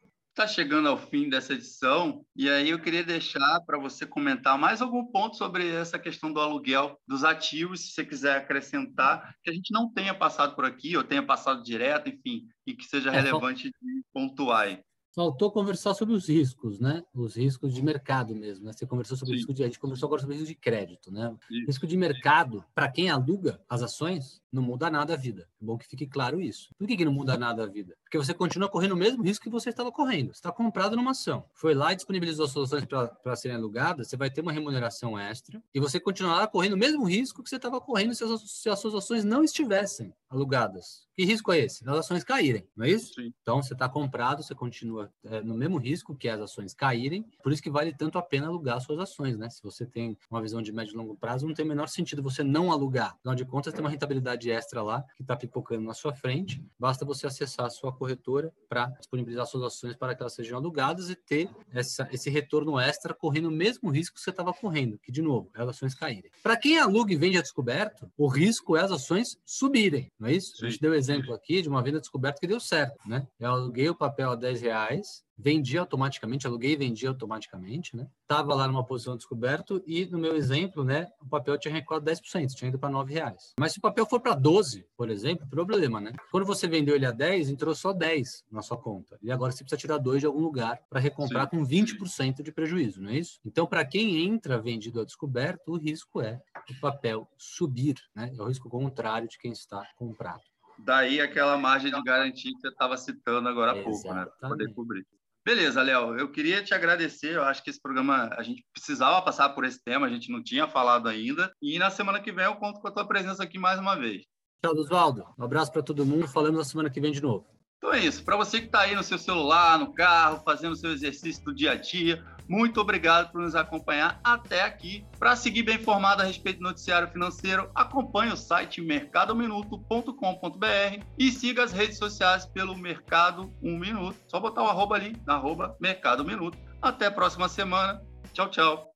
está 0.40 0.46
chegando 0.46 0.88
ao 0.88 0.96
fim 0.96 1.28
dessa 1.28 1.52
edição 1.52 2.24
e 2.34 2.48
aí 2.48 2.70
eu 2.70 2.80
queria 2.80 3.04
deixar 3.04 3.60
para 3.66 3.78
você 3.78 4.06
comentar 4.06 4.56
mais 4.58 4.80
algum 4.80 5.04
ponto 5.04 5.36
sobre 5.36 5.68
essa 5.68 5.98
questão 5.98 6.32
do 6.32 6.40
aluguel 6.40 6.98
dos 7.06 7.24
ativos, 7.24 7.80
se 7.80 7.92
você 7.92 8.06
quiser 8.06 8.38
acrescentar, 8.38 9.34
que 9.44 9.50
a 9.50 9.52
gente 9.52 9.70
não 9.70 9.92
tenha 9.92 10.14
passado 10.14 10.54
por 10.54 10.64
aqui 10.64 10.96
ou 10.96 11.04
tenha 11.04 11.22
passado 11.22 11.62
direto, 11.62 12.08
enfim, 12.08 12.46
e 12.66 12.72
que 12.72 12.86
seja 12.86 13.10
é, 13.10 13.20
relevante 13.20 13.68
de 13.68 14.02
pontuar 14.14 14.62
aí. 14.62 14.80
Faltou 15.14 15.50
conversar 15.50 15.92
sobre 15.92 16.14
os 16.14 16.28
riscos, 16.28 16.78
né? 16.78 17.02
Os 17.12 17.36
riscos 17.36 17.74
de 17.74 17.82
mercado 17.82 18.34
mesmo. 18.34 18.64
Né? 18.64 18.72
Você 18.72 18.86
conversou 18.86 19.16
sobre 19.16 19.32
Sim. 19.32 19.38
risco 19.38 19.52
de. 19.52 19.64
A 19.64 19.66
gente 19.66 19.78
conversou 19.78 20.06
agora 20.06 20.22
sobre 20.22 20.36
risco 20.36 20.48
de 20.48 20.54
crédito, 20.54 21.10
né? 21.12 21.36
Isso. 21.50 21.66
Risco 21.66 21.86
de 21.86 21.96
mercado, 21.96 22.64
para 22.72 22.88
quem 22.88 23.10
aluga 23.10 23.60
as 23.68 23.82
ações, 23.82 24.40
não 24.52 24.62
muda 24.62 24.90
nada 24.90 25.14
a 25.14 25.16
vida. 25.16 25.48
É 25.60 25.64
bom 25.64 25.78
que 25.78 25.86
fique 25.86 26.06
claro 26.06 26.40
isso. 26.40 26.74
Por 26.78 26.86
que, 26.86 26.96
que 26.96 27.04
não 27.04 27.12
muda 27.12 27.36
nada 27.36 27.64
a 27.64 27.66
vida? 27.66 27.96
Porque 28.02 28.18
você 28.18 28.34
continua 28.34 28.68
correndo 28.68 28.92
o 28.92 28.96
mesmo 28.96 29.22
risco 29.22 29.44
que 29.44 29.50
você 29.50 29.70
estava 29.70 29.92
correndo. 29.92 30.28
Você 30.28 30.38
está 30.38 30.52
comprado 30.52 30.96
numa 30.96 31.12
ação. 31.12 31.44
Foi 31.54 31.74
lá 31.74 31.92
e 31.92 31.96
disponibilizou 31.96 32.46
as 32.46 32.52
soluções 32.52 32.84
para 32.84 33.36
serem 33.36 33.56
alugadas, 33.56 34.08
você 34.08 34.16
vai 34.16 34.30
ter 34.30 34.40
uma 34.40 34.52
remuneração 34.52 35.18
extra 35.18 35.62
e 35.74 35.80
você 35.80 36.00
continuará 36.00 36.46
correndo 36.46 36.74
o 36.74 36.78
mesmo 36.78 37.04
risco 37.04 37.42
que 37.42 37.48
você 37.48 37.56
estava 37.56 37.80
correndo 37.80 38.14
se 38.14 38.24
as, 38.24 38.40
se 38.42 38.68
as 38.68 38.78
suas 38.78 38.94
ações 38.94 39.24
não 39.24 39.44
estivessem 39.44 40.12
alugadas. 40.28 41.08
Que 41.14 41.24
risco 41.24 41.52
é 41.52 41.58
esse? 41.58 41.86
As 41.86 41.98
ações 41.98 42.24
caírem, 42.24 42.66
não 42.74 42.86
é 42.86 42.90
isso? 42.90 43.14
Sim. 43.14 43.34
Então, 43.42 43.62
você 43.62 43.74
está 43.74 43.88
comprado, 43.88 44.42
você 44.42 44.54
continua 44.54 45.12
é, 45.24 45.42
no 45.42 45.54
mesmo 45.54 45.76
risco 45.76 46.14
que 46.14 46.28
as 46.28 46.40
ações 46.40 46.72
caírem, 46.72 47.26
por 47.42 47.52
isso 47.52 47.60
que 47.60 47.68
vale 47.68 47.92
tanto 47.92 48.16
a 48.16 48.22
pena 48.22 48.46
alugar 48.46 48.78
as 48.78 48.84
suas 48.84 48.98
ações, 49.00 49.36
né? 49.36 49.50
Se 49.50 49.62
você 49.62 49.84
tem 49.84 50.16
uma 50.30 50.40
visão 50.40 50.62
de 50.62 50.72
médio 50.72 50.94
e 50.94 50.96
longo 50.96 51.16
prazo, 51.16 51.46
não 51.46 51.52
tem 51.52 51.64
o 51.64 51.68
menor 51.68 51.88
sentido 51.88 52.22
você 52.22 52.42
não 52.42 52.72
alugar. 52.72 53.16
Afinal 53.18 53.34
de 53.34 53.44
contas, 53.44 53.74
tem 53.74 53.82
uma 53.82 53.90
rentabilidade 53.90 54.39
extra 54.48 54.80
lá 54.80 55.04
que 55.16 55.22
está 55.22 55.36
pipocando 55.36 55.82
na 55.82 55.92
sua 55.92 56.14
frente, 56.14 56.64
basta 56.78 57.04
você 57.04 57.26
acessar 57.26 57.66
a 57.66 57.70
sua 57.70 57.92
corretora 57.92 58.52
para 58.68 58.86
disponibilizar 58.86 59.44
suas 59.44 59.64
ações 59.64 59.96
para 59.96 60.14
que 60.14 60.22
elas 60.22 60.34
sejam 60.34 60.56
alugadas 60.56 61.10
e 61.10 61.16
ter 61.16 61.50
essa, 61.72 62.08
esse 62.12 62.30
retorno 62.30 62.78
extra 62.78 63.12
correndo 63.12 63.48
o 63.48 63.50
mesmo 63.50 63.90
risco 63.90 64.14
que 64.14 64.20
você 64.20 64.30
estava 64.30 64.54
correndo, 64.54 64.98
que, 65.00 65.10
de 65.10 65.20
novo, 65.20 65.50
é 65.56 65.62
as 65.62 65.70
ações 65.70 65.94
caírem. 65.94 66.30
Para 66.42 66.56
quem 66.56 66.78
aluga 66.78 67.12
e 67.12 67.16
vende 67.16 67.36
a 67.36 67.42
descoberto, 67.42 68.08
o 68.16 68.28
risco 68.28 68.76
é 68.76 68.82
as 68.82 68.92
ações 68.92 69.36
subirem, 69.44 70.10
não 70.18 70.28
é 70.28 70.32
isso? 70.32 70.56
Sim. 70.56 70.66
A 70.66 70.70
gente 70.70 70.80
deu 70.80 70.94
exemplo 70.94 71.34
aqui 71.34 71.60
de 71.60 71.68
uma 71.68 71.82
venda 71.82 71.98
descoberta 71.98 72.40
que 72.40 72.46
deu 72.46 72.60
certo, 72.60 72.96
né? 73.08 73.26
Eu 73.38 73.50
aluguei 73.50 73.88
o 73.88 73.94
papel 73.94 74.30
a 74.30 74.36
10 74.36 74.60
reais, 74.62 75.24
vendi 75.40 75.78
automaticamente, 75.78 76.46
aluguei 76.46 76.72
e 76.72 76.76
vendi 76.76 77.06
automaticamente, 77.06 77.96
né? 77.96 78.06
Tava 78.26 78.54
lá 78.54 78.66
numa 78.68 78.84
posição 78.84 79.16
descoberto 79.16 79.82
e 79.86 80.04
no 80.06 80.18
meu 80.18 80.36
exemplo, 80.36 80.84
né, 80.84 81.08
o 81.20 81.26
papel 81.26 81.58
tinha 81.58 81.72
recuado 81.72 82.04
10%, 82.04 82.54
tinha 82.54 82.68
ido 82.68 82.78
para 82.78 82.90
9 82.90 83.12
reais. 83.12 83.54
Mas 83.58 83.72
se 83.72 83.78
o 83.78 83.82
papel 83.82 84.06
for 84.06 84.20
para 84.20 84.34
12, 84.34 84.86
por 84.96 85.08
exemplo, 85.08 85.46
problema, 85.48 86.00
né? 86.00 86.12
Quando 86.30 86.44
você 86.44 86.68
vendeu 86.68 86.94
ele 86.94 87.06
a 87.06 87.10
10, 87.10 87.48
entrou 87.50 87.74
só 87.74 87.92
10 87.92 88.44
na 88.50 88.62
sua 88.62 88.76
conta. 88.76 89.18
E 89.22 89.32
agora 89.32 89.50
você 89.50 89.64
precisa 89.64 89.80
tirar 89.80 89.98
2 89.98 90.20
de 90.20 90.26
algum 90.26 90.40
lugar 90.40 90.80
para 90.88 91.00
recomprar 91.00 91.48
Sim. 91.50 91.58
com 91.58 91.66
20% 91.66 92.42
de 92.42 92.52
prejuízo, 92.52 93.02
não 93.02 93.10
é 93.10 93.16
isso? 93.16 93.40
Então, 93.44 93.66
para 93.66 93.84
quem 93.84 94.24
entra 94.26 94.60
vendido 94.60 95.00
a 95.00 95.04
descoberto, 95.04 95.72
o 95.72 95.76
risco 95.76 96.20
é 96.20 96.40
o 96.68 96.80
papel 96.80 97.28
subir, 97.36 97.96
né? 98.14 98.32
É 98.36 98.42
o 98.42 98.46
risco 98.46 98.68
contrário 98.68 99.28
de 99.28 99.38
quem 99.38 99.52
está 99.52 99.86
comprado. 99.96 100.42
Daí 100.78 101.20
aquela 101.20 101.58
margem 101.58 101.92
de 101.92 102.02
garantia 102.02 102.52
que 102.52 102.60
você 102.60 102.68
estava 102.68 102.96
citando 102.96 103.48
agora 103.48 103.72
há 103.72 103.82
pouco, 103.82 104.14
né? 104.14 104.26
Para 104.38 104.48
poder 104.48 104.72
cobrir. 104.72 105.06
Beleza, 105.44 105.82
Léo. 105.82 106.18
Eu 106.18 106.30
queria 106.30 106.62
te 106.62 106.74
agradecer. 106.74 107.34
Eu 107.34 107.44
acho 107.44 107.62
que 107.62 107.70
esse 107.70 107.80
programa 107.80 108.28
a 108.36 108.42
gente 108.42 108.64
precisava 108.72 109.22
passar 109.22 109.48
por 109.50 109.64
esse 109.64 109.82
tema, 109.82 110.06
a 110.06 110.10
gente 110.10 110.30
não 110.30 110.42
tinha 110.42 110.68
falado 110.68 111.08
ainda. 111.08 111.52
E 111.62 111.78
na 111.78 111.90
semana 111.90 112.20
que 112.20 112.30
vem 112.30 112.44
eu 112.44 112.56
conto 112.56 112.80
com 112.80 112.88
a 112.88 112.92
tua 112.92 113.06
presença 113.06 113.42
aqui 113.42 113.58
mais 113.58 113.78
uma 113.78 113.96
vez. 113.96 114.24
Tchau, 114.62 114.74
Oswaldo. 114.74 115.24
Um 115.38 115.44
abraço 115.44 115.72
para 115.72 115.82
todo 115.82 116.04
mundo. 116.04 116.28
Falamos 116.28 116.58
na 116.58 116.64
semana 116.64 116.90
que 116.90 117.00
vem 117.00 117.12
de 117.12 117.22
novo. 117.22 117.46
Então 117.78 117.94
é 117.94 118.00
isso. 118.00 118.22
Para 118.22 118.36
você 118.36 118.60
que 118.60 118.66
está 118.66 118.80
aí 118.80 118.94
no 118.94 119.02
seu 119.02 119.16
celular, 119.16 119.78
no 119.78 119.94
carro, 119.94 120.42
fazendo 120.44 120.76
seu 120.76 120.92
exercício 120.92 121.42
do 121.42 121.54
dia 121.54 121.72
a 121.72 121.74
dia, 121.76 122.22
muito 122.50 122.80
obrigado 122.80 123.30
por 123.30 123.40
nos 123.40 123.54
acompanhar 123.54 124.18
até 124.24 124.62
aqui. 124.62 125.06
Para 125.20 125.36
seguir 125.36 125.62
bem 125.62 125.76
informado 125.76 126.22
a 126.22 126.24
respeito 126.24 126.58
do 126.58 126.64
noticiário 126.64 127.06
financeiro, 127.06 127.70
acompanhe 127.72 128.32
o 128.32 128.36
site 128.36 128.82
mercadominuto.com.br 128.82 131.04
e 131.16 131.30
siga 131.30 131.62
as 131.62 131.70
redes 131.70 131.96
sociais 131.96 132.46
pelo 132.46 132.76
Mercado 132.76 133.54
1 133.62 133.78
Minuto. 133.78 134.16
Só 134.26 134.40
botar 134.40 134.64
o 134.64 134.66
arroba 134.66 134.96
ali, 134.96 135.14
arroba 135.28 135.76
Mercado 135.80 136.24
Minuto. 136.24 136.58
Até 136.82 137.06
a 137.06 137.12
próxima 137.12 137.48
semana. 137.48 138.02
Tchau, 138.32 138.50
tchau. 138.50 138.90